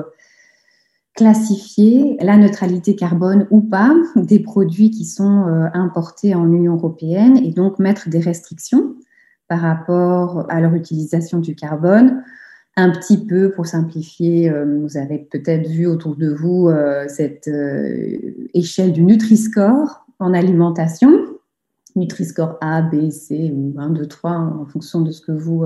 classifier 1.17 2.19
la 2.21 2.37
neutralité 2.37 2.95
carbone 2.95 3.49
ou 3.51 3.63
pas 3.63 3.95
des 4.17 4.39
produits 4.39 4.91
qui 4.91 5.07
sont 5.07 5.47
euh, 5.49 5.67
importés 5.73 6.35
en 6.35 6.53
Union 6.53 6.75
européenne 6.75 7.39
et 7.39 7.51
donc 7.51 7.79
mettre 7.79 8.11
des 8.11 8.21
restrictions 8.21 8.95
par 9.49 9.61
rapport 9.61 10.47
à 10.51 10.61
leur 10.61 10.75
utilisation 10.75 11.39
du 11.39 11.57
carbone 11.57 12.23
un 12.77 12.91
petit 12.91 13.25
peu 13.25 13.51
pour 13.53 13.67
simplifier, 13.67 14.51
euh, 14.51 14.79
vous 14.83 14.99
avez 14.99 15.19
peut-être 15.19 15.67
vu 15.67 15.87
autour 15.87 16.15
de 16.17 16.29
vous 16.29 16.69
euh, 16.69 17.07
cette 17.09 17.51
échelle 18.53 18.93
du 18.93 19.03
Nutri-Score 19.03 20.05
en 20.19 20.35
alimentation. 20.35 21.11
Nutri-Score 21.95 22.59
A, 22.61 22.83
B, 22.83 23.11
C 23.11 23.51
ou 23.55 23.75
1, 23.79 23.89
2, 23.91 24.07
3 24.07 24.31
en 24.33 24.67
fonction 24.67 25.01
de 25.01 25.11
ce 25.11 25.23
que 25.23 25.33
vous 25.33 25.65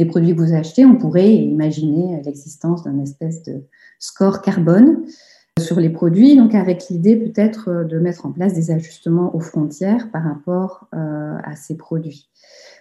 des 0.00 0.06
produits 0.06 0.34
que 0.34 0.40
vous 0.40 0.54
achetez, 0.54 0.86
on 0.86 0.96
pourrait 0.96 1.34
imaginer 1.34 2.22
l'existence 2.24 2.84
d'un 2.84 2.98
espèce 3.00 3.42
de 3.42 3.64
score 3.98 4.40
carbone 4.40 5.04
sur 5.58 5.78
les 5.78 5.90
produits, 5.90 6.36
donc 6.36 6.54
avec 6.54 6.88
l'idée 6.88 7.16
peut-être 7.16 7.84
de 7.84 7.98
mettre 7.98 8.24
en 8.24 8.32
place 8.32 8.54
des 8.54 8.70
ajustements 8.70 9.36
aux 9.36 9.40
frontières 9.40 10.10
par 10.10 10.22
rapport 10.22 10.88
à 10.92 11.54
ces 11.54 11.76
produits. 11.76 12.30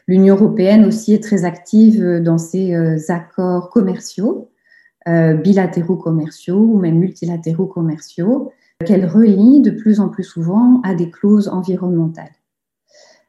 L'Union 0.08 0.36
européenne 0.36 0.86
aussi 0.86 1.14
est 1.14 1.22
très 1.22 1.44
active 1.44 2.22
dans 2.24 2.38
ses 2.38 2.74
accords 3.12 3.70
commerciaux, 3.70 4.50
bilatéraux 5.06 5.98
commerciaux 5.98 6.62
ou 6.62 6.80
même 6.80 7.00
multilatéraux 7.00 7.68
commerciaux, 7.68 8.54
qu'elle 8.86 9.06
relie 9.06 9.60
de 9.60 9.72
plus 9.72 10.00
en 10.00 10.08
plus 10.08 10.24
souvent 10.24 10.80
à 10.86 10.96
des 10.96 11.10
clauses 11.10 11.50
environnementales. 11.50 12.32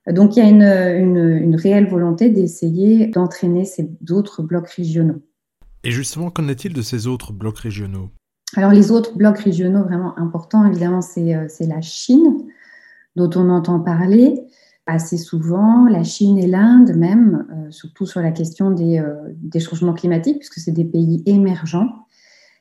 Donc 0.08 0.36
il 0.36 0.40
y 0.40 0.42
a 0.42 0.48
une, 0.48 1.56
réelle 1.56 1.88
volonté 1.88 2.30
d'essayer 2.30 3.06
d'entraîner 3.06 3.64
ces 3.64 3.90
autres 4.10 4.42
blocs 4.42 4.68
régionaux. 4.68 5.22
Et 5.84 5.90
justement, 5.90 6.30
qu'en 6.30 6.48
est-il 6.48 6.72
de 6.72 6.82
ces 6.82 7.06
autres 7.06 7.32
blocs 7.32 7.58
régionaux? 7.58 8.10
Alors 8.56 8.72
les 8.72 8.90
autres 8.90 9.16
blocs 9.16 9.38
régionaux 9.38 9.84
vraiment 9.84 10.18
importants, 10.18 10.66
évidemment, 10.66 11.02
c'est 11.02 11.34
euh, 11.34 11.46
la 11.60 11.80
Chine, 11.80 12.46
dont 13.14 13.30
on 13.36 13.48
entend 13.50 13.80
parler 13.80 14.42
assez 14.86 15.18
souvent, 15.18 15.86
la 15.86 16.02
Chine 16.02 16.38
et 16.38 16.48
l'Inde 16.48 16.96
même, 16.96 17.46
euh, 17.52 17.70
surtout 17.70 18.06
sur 18.06 18.20
la 18.20 18.32
question 18.32 18.72
des, 18.72 18.98
euh, 18.98 19.14
des 19.36 19.60
changements 19.60 19.92
climatiques, 19.92 20.38
puisque 20.38 20.58
c'est 20.58 20.72
des 20.72 20.84
pays 20.84 21.22
émergents. 21.26 22.06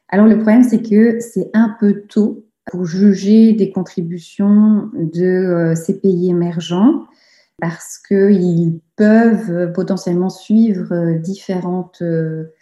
Alors 0.09 0.27
le 0.27 0.35
problème, 0.35 0.63
c'est 0.63 0.81
que 0.81 1.19
c'est 1.19 1.49
un 1.53 1.75
peu 1.79 2.03
tôt 2.07 2.45
pour 2.69 2.85
juger 2.85 3.53
des 3.53 3.71
contributions 3.71 4.91
de 4.93 5.73
ces 5.75 5.99
pays 5.99 6.29
émergents 6.29 7.05
parce 7.59 7.97
qu'ils 7.97 8.79
peuvent 8.95 9.71
potentiellement 9.73 10.29
suivre 10.29 10.93
euh, 10.93 11.17
différentes, 11.17 12.01
euh, 12.01 12.53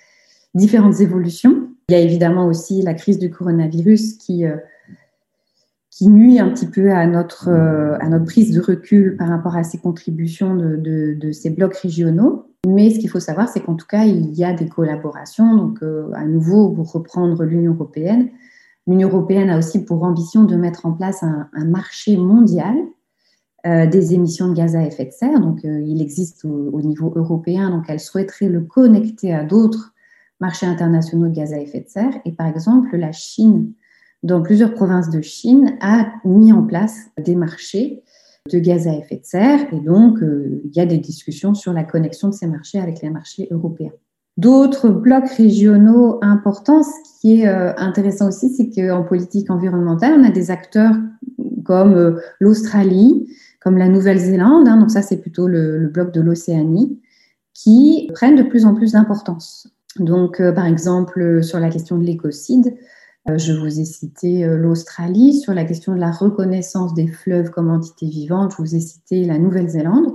différentes 0.53 0.99
évolutions. 1.01 1.69
Il 1.89 1.93
y 1.93 1.95
a 1.95 2.01
évidemment 2.01 2.47
aussi 2.47 2.81
la 2.81 2.93
crise 2.93 3.19
du 3.19 3.29
coronavirus 3.29 4.17
qui, 4.17 4.45
euh, 4.45 4.57
nuit 6.01 6.39
un 6.39 6.49
petit 6.51 6.67
peu 6.67 6.91
à 6.91 7.07
notre, 7.07 7.49
à 7.49 8.07
notre 8.07 8.25
prise 8.25 8.53
de 8.53 8.61
recul 8.61 9.17
par 9.17 9.29
rapport 9.29 9.55
à 9.55 9.63
ces 9.63 9.79
contributions 9.79 10.55
de, 10.55 10.75
de, 11.19 11.31
ces 11.31 11.49
blocs 11.49 11.75
régionaux. 11.75 12.51
Mais 12.67 12.91
ce 12.91 12.99
qu'il 12.99 13.09
faut 13.09 13.19
savoir, 13.19 13.49
c'est 13.49 13.61
qu'en 13.61 13.73
tout 13.73 13.87
cas, 13.87 14.05
il 14.05 14.31
y 14.35 14.43
a 14.43 14.53
des 14.53 14.69
collaborations. 14.69 15.55
Donc, 15.55 15.79
à 16.13 16.25
nouveau, 16.25 16.69
pour 16.69 16.91
reprendre 16.91 17.43
l'Union 17.43 17.73
européenne, 17.73 18.29
l'Union 18.87 19.09
européenne 19.09 19.49
a 19.49 19.57
aussi 19.57 19.83
pour 19.83 20.03
ambition 20.03 20.43
de 20.43 20.55
mettre 20.55 20.85
en 20.85 20.93
place 20.93 21.23
un, 21.23 21.49
marché 21.65 22.15
mondial 22.15 22.75
des 23.67 24.13
émissions 24.13 24.49
de 24.49 24.53
gaz 24.53 24.75
à 24.75 24.85
effet 24.85 25.05
de 25.05 25.11
serre. 25.11 25.39
Donc, 25.39 25.65
euh, 25.65 25.81
il 25.85 26.01
existe 26.01 26.45
au, 26.45 26.81
niveau 26.81 27.11
européen, 27.15 27.69
donc 27.69 27.85
elle 27.87 27.99
souhaiterait 27.99 28.49
le 28.49 28.61
connecter 28.61 29.33
à 29.33 29.43
d'autres 29.43 29.93
marchés 30.39 30.65
internationaux 30.65 31.27
de 31.27 31.33
gaz 31.33 31.53
à 31.53 31.59
effet 31.59 31.81
de 31.81 31.89
serre. 31.89 32.13
Et 32.25 32.31
par 32.31 32.47
exemple, 32.47 32.95
la 32.95 33.11
Chine, 33.11 33.73
dans 34.23 34.41
plusieurs 34.41 34.73
provinces 34.73 35.09
de 35.09 35.21
Chine, 35.21 35.75
a 35.81 36.11
mis 36.23 36.53
en 36.53 36.63
place 36.63 37.07
des 37.17 37.35
marchés 37.35 38.03
de 38.51 38.59
gaz 38.59 38.87
à 38.87 38.93
effet 38.93 39.17
de 39.17 39.25
serre. 39.25 39.73
Et 39.73 39.79
donc, 39.79 40.21
euh, 40.21 40.61
il 40.63 40.75
y 40.75 40.79
a 40.79 40.85
des 40.85 40.99
discussions 40.99 41.53
sur 41.53 41.73
la 41.73 41.83
connexion 41.83 42.29
de 42.29 42.33
ces 42.33 42.47
marchés 42.47 42.79
avec 42.79 43.01
les 43.01 43.09
marchés 43.09 43.47
européens. 43.51 43.91
D'autres 44.37 44.89
blocs 44.89 45.29
régionaux 45.29 46.19
importants, 46.21 46.83
ce 46.83 47.19
qui 47.19 47.41
est 47.41 47.47
intéressant 47.47 48.27
aussi, 48.27 48.49
c'est 48.51 48.69
qu'en 48.69 49.03
politique 49.03 49.49
environnementale, 49.49 50.13
on 50.19 50.23
a 50.23 50.29
des 50.29 50.51
acteurs 50.51 50.93
comme 51.65 52.21
l'Australie, 52.39 53.27
comme 53.59 53.77
la 53.77 53.87
Nouvelle-Zélande, 53.87 54.67
hein, 54.67 54.77
donc 54.77 54.91
ça 54.91 55.01
c'est 55.01 55.17
plutôt 55.17 55.47
le, 55.47 55.87
bloc 55.87 56.13
de 56.13 56.21
l'Océanie, 56.21 57.01
qui 57.53 58.09
prennent 58.13 58.35
de 58.35 58.43
plus 58.43 58.65
en 58.65 58.75
plus 58.75 58.93
d'importance. 58.93 59.69
Donc 59.99 60.39
euh, 60.39 60.51
par 60.51 60.65
exemple 60.65 61.43
sur 61.43 61.59
la 61.59 61.69
question 61.69 61.97
de 61.97 62.03
l'écocide, 62.03 62.77
euh, 63.29 63.37
je 63.37 63.53
vous 63.53 63.79
ai 63.79 63.85
cité 63.85 64.45
euh, 64.45 64.57
l'Australie, 64.57 65.33
sur 65.33 65.53
la 65.53 65.65
question 65.65 65.93
de 65.93 65.99
la 65.99 66.11
reconnaissance 66.11 66.93
des 66.93 67.07
fleuves 67.07 67.49
comme 67.49 67.69
entités 67.69 68.07
vivantes, 68.07 68.53
je 68.57 68.61
vous 68.61 68.75
ai 68.75 68.79
cité 68.79 69.25
la 69.25 69.37
Nouvelle-Zélande. 69.37 70.13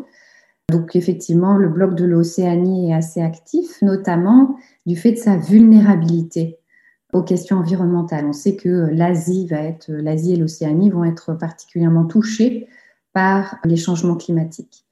Donc 0.71 0.97
effectivement, 0.97 1.59
le 1.59 1.69
bloc 1.69 1.95
de 1.95 2.05
l'Océanie 2.05 2.91
est 2.91 2.95
assez 2.95 3.21
actif, 3.21 3.83
notamment 3.83 4.57
du 4.87 4.97
fait 4.97 5.13
de 5.13 5.19
sa 5.19 5.37
vulnérabilité 5.37 6.59
aux 7.13 7.23
questions 7.23 7.59
environnementales. 7.59 8.25
On 8.25 8.33
sait 8.33 8.57
que 8.57 8.89
l'Asie 8.91 9.47
l'Asie 9.89 10.33
et 10.33 10.37
l'Océanie 10.37 10.89
vont 10.89 11.05
être 11.05 11.35
particulièrement 11.35 12.07
touchés 12.07 12.69
par 13.13 13.57
les 13.65 13.77
changements 13.77 14.17
climatiques. 14.17 14.85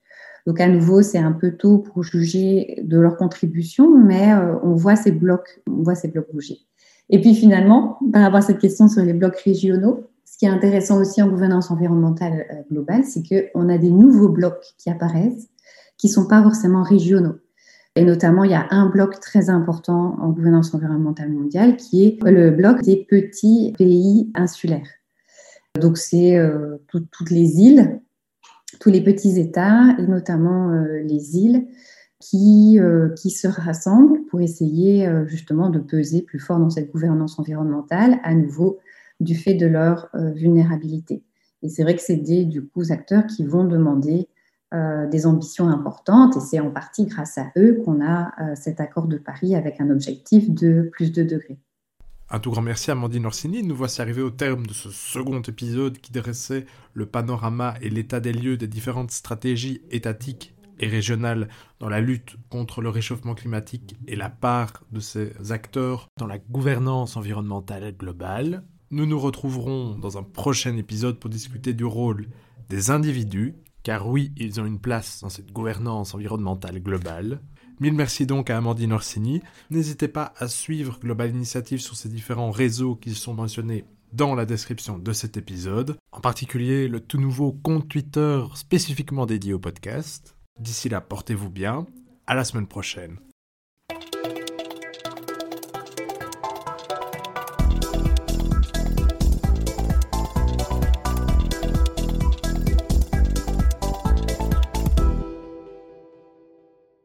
Donc 0.47 0.61
à 0.61 0.69
nouveau, 0.69 1.03
c'est 1.03 1.19
un 1.19 1.33
peu 1.33 1.53
tôt 1.53 1.79
pour 1.79 2.03
juger 2.03 2.81
de 2.83 2.99
leur 2.99 3.17
contribution, 3.17 3.97
mais 3.97 4.33
euh, 4.33 4.57
on 4.63 4.75
voit 4.75 4.97
ces 4.97 5.13
blocs, 5.13 5.61
bouger. 5.67 6.59
Et 7.11 7.21
puis 7.21 7.35
finalement, 7.35 7.99
par 8.13 8.23
rapport 8.23 8.39
à 8.39 8.43
cette 8.43 8.59
question 8.59 8.89
sur 8.89 9.03
les 9.03 9.13
blocs 9.13 9.39
régionaux, 9.39 10.07
ce 10.25 10.39
qui 10.39 10.47
est 10.47 10.49
intéressant 10.49 11.01
aussi 11.01 11.21
en 11.23 11.29
gouvernance 11.29 11.71
environnementale 11.71 12.47
euh, 12.51 12.63
globale, 12.71 13.05
c'est 13.05 13.23
qu'on 13.23 13.69
a 13.69 13.79
des 13.79 13.91
nouveaux 13.91 14.29
blocs 14.29 14.75
qui 14.79 14.91
apparaissent, 14.91 15.49
qui 15.99 16.07
ne 16.07 16.13
sont 16.13 16.27
pas 16.27 16.43
forcément 16.43 16.83
régionaux. 16.83 17.37
Et 17.97 18.05
notamment, 18.05 18.45
il 18.45 18.53
y 18.53 18.55
a 18.55 18.69
un 18.71 18.89
bloc 18.89 19.19
très 19.19 19.51
important 19.51 20.17
en 20.21 20.31
gouvernance 20.31 20.73
environnementale 20.73 21.31
mondiale 21.31 21.77
qui 21.77 22.05
est 22.05 22.23
le 22.23 22.51
bloc 22.53 22.83
des 22.83 23.05
petits 23.09 23.75
pays 23.77 24.31
insulaires. 24.35 24.89
Donc, 25.79 25.99
c'est 25.99 26.37
euh, 26.37 26.77
toutes 26.87 27.31
les 27.31 27.61
îles 27.61 28.01
tous 28.81 28.91
les 28.91 29.03
petits 29.03 29.39
États 29.39 29.95
et 29.99 30.07
notamment 30.07 30.71
euh, 30.71 31.01
les 31.05 31.37
îles 31.37 31.69
qui, 32.19 32.79
euh, 32.81 33.11
qui 33.11 33.31
se 33.31 33.47
rassemblent 33.47 34.25
pour 34.27 34.41
essayer 34.41 35.07
euh, 35.07 35.27
justement 35.27 35.71
de 35.71 35.79
peser 35.79 36.23
plus 36.23 36.41
fort 36.41 36.59
dans 36.59 36.71
cette 36.71 36.91
gouvernance 36.91 37.39
environnementale, 37.39 38.19
à 38.25 38.35
nouveau 38.35 38.81
du 39.21 39.37
fait 39.37 39.55
de 39.55 39.67
leur 39.67 40.09
vulnérabilité. 40.15 41.23
Et 41.63 41.69
c'est 41.69 41.83
vrai 41.83 41.95
que 41.95 42.01
c'est 42.01 42.17
des 42.17 42.47
du 42.47 42.67
coup, 42.67 42.83
acteurs 42.89 43.27
qui 43.27 43.45
vont 43.45 43.65
demander 43.65 44.29
des 44.73 45.27
ambitions 45.27 45.69
importantes 45.69 46.39
et 46.39 46.41
c'est 46.41 46.59
en 46.59 46.71
partie 46.71 47.05
grâce 47.05 47.37
à 47.37 47.53
eux 47.59 47.83
qu'on 47.85 48.03
a 48.03 48.33
cet 48.55 48.81
accord 48.81 49.09
de 49.09 49.19
Paris 49.19 49.55
avec 49.55 49.79
un 49.79 49.91
objectif 49.91 50.49
de 50.49 50.89
plus 50.91 51.13
de 51.13 51.23
degrés. 51.23 51.59
Un 52.33 52.39
tout 52.39 52.53
grand 52.53 52.63
merci 52.63 52.91
à 52.91 52.93
Amandine 52.93 53.27
Orsini. 53.27 53.65
Nous 53.65 53.75
voici 53.75 54.01
arrivés 54.01 54.23
au 54.23 54.31
terme 54.31 54.65
de 54.65 54.73
ce 54.73 54.91
second 54.91 55.43
épisode 55.43 55.99
qui 55.99 56.13
dressait 56.13 56.65
le 56.95 57.07
panorama 57.07 57.75
et 57.83 57.91
l'état 57.91 58.21
des 58.21 58.33
lieux 58.33 58.57
des 58.57 58.69
différentes 58.69 59.11
stratégies 59.11 59.83
étatiques 59.91 60.55
et 60.79 60.87
régionales 60.87 61.49
dans 61.81 61.89
la 61.89 62.01
lutte 62.01 62.37
contre 62.49 62.83
le 62.83 62.89
réchauffement 62.89 63.35
climatique 63.35 63.97
et 64.07 64.15
la 64.15 64.31
part 64.31 64.85
de 64.93 65.01
ces 65.01 65.33
acteurs 65.51 66.07
dans 66.19 66.29
la 66.29 66.39
gouvernance 66.39 67.17
environnementale 67.17 67.97
globale. 67.97 68.63
Nous 68.93 69.07
nous 69.07 69.19
retrouverons 69.19 69.99
dans 69.99 70.17
un 70.17 70.23
prochain 70.23 70.77
épisode 70.77 71.19
pour 71.19 71.31
discuter 71.31 71.75
du 71.75 71.85
rôle 71.85 72.29
des 72.69 72.93
individus, 72.93 73.57
car 73.83 74.07
oui, 74.07 74.33
ils 74.37 74.61
ont 74.61 74.67
une 74.67 74.79
place 74.79 75.21
dans 75.21 75.31
cette 75.31 75.53
gouvernance 75.53 76.15
environnementale 76.15 76.81
globale. 76.81 77.41
Mille 77.81 77.95
merci 77.95 78.27
donc 78.27 78.51
à 78.51 78.59
Amandine 78.59 78.93
Orsini. 78.93 79.41
N'hésitez 79.71 80.07
pas 80.07 80.35
à 80.37 80.49
suivre 80.49 80.99
Global 81.01 81.31
Initiative 81.31 81.81
sur 81.81 81.97
ces 81.97 82.11
différents 82.11 82.51
réseaux 82.51 82.95
qui 82.95 83.15
sont 83.15 83.33
mentionnés 83.33 83.87
dans 84.13 84.35
la 84.35 84.45
description 84.45 84.99
de 84.99 85.13
cet 85.15 85.39
épisode, 85.39 85.97
en 86.13 86.21
particulier 86.21 86.89
le 86.89 87.01
tout 87.01 87.19
nouveau 87.19 87.53
compte 87.53 87.89
Twitter 87.89 88.43
spécifiquement 88.55 89.25
dédié 89.25 89.55
au 89.55 89.59
podcast. 89.59 90.37
D'ici 90.59 90.91
là, 90.91 91.01
portez-vous 91.01 91.49
bien, 91.49 91.87
à 92.27 92.35
la 92.35 92.45
semaine 92.45 92.67
prochaine. 92.67 93.19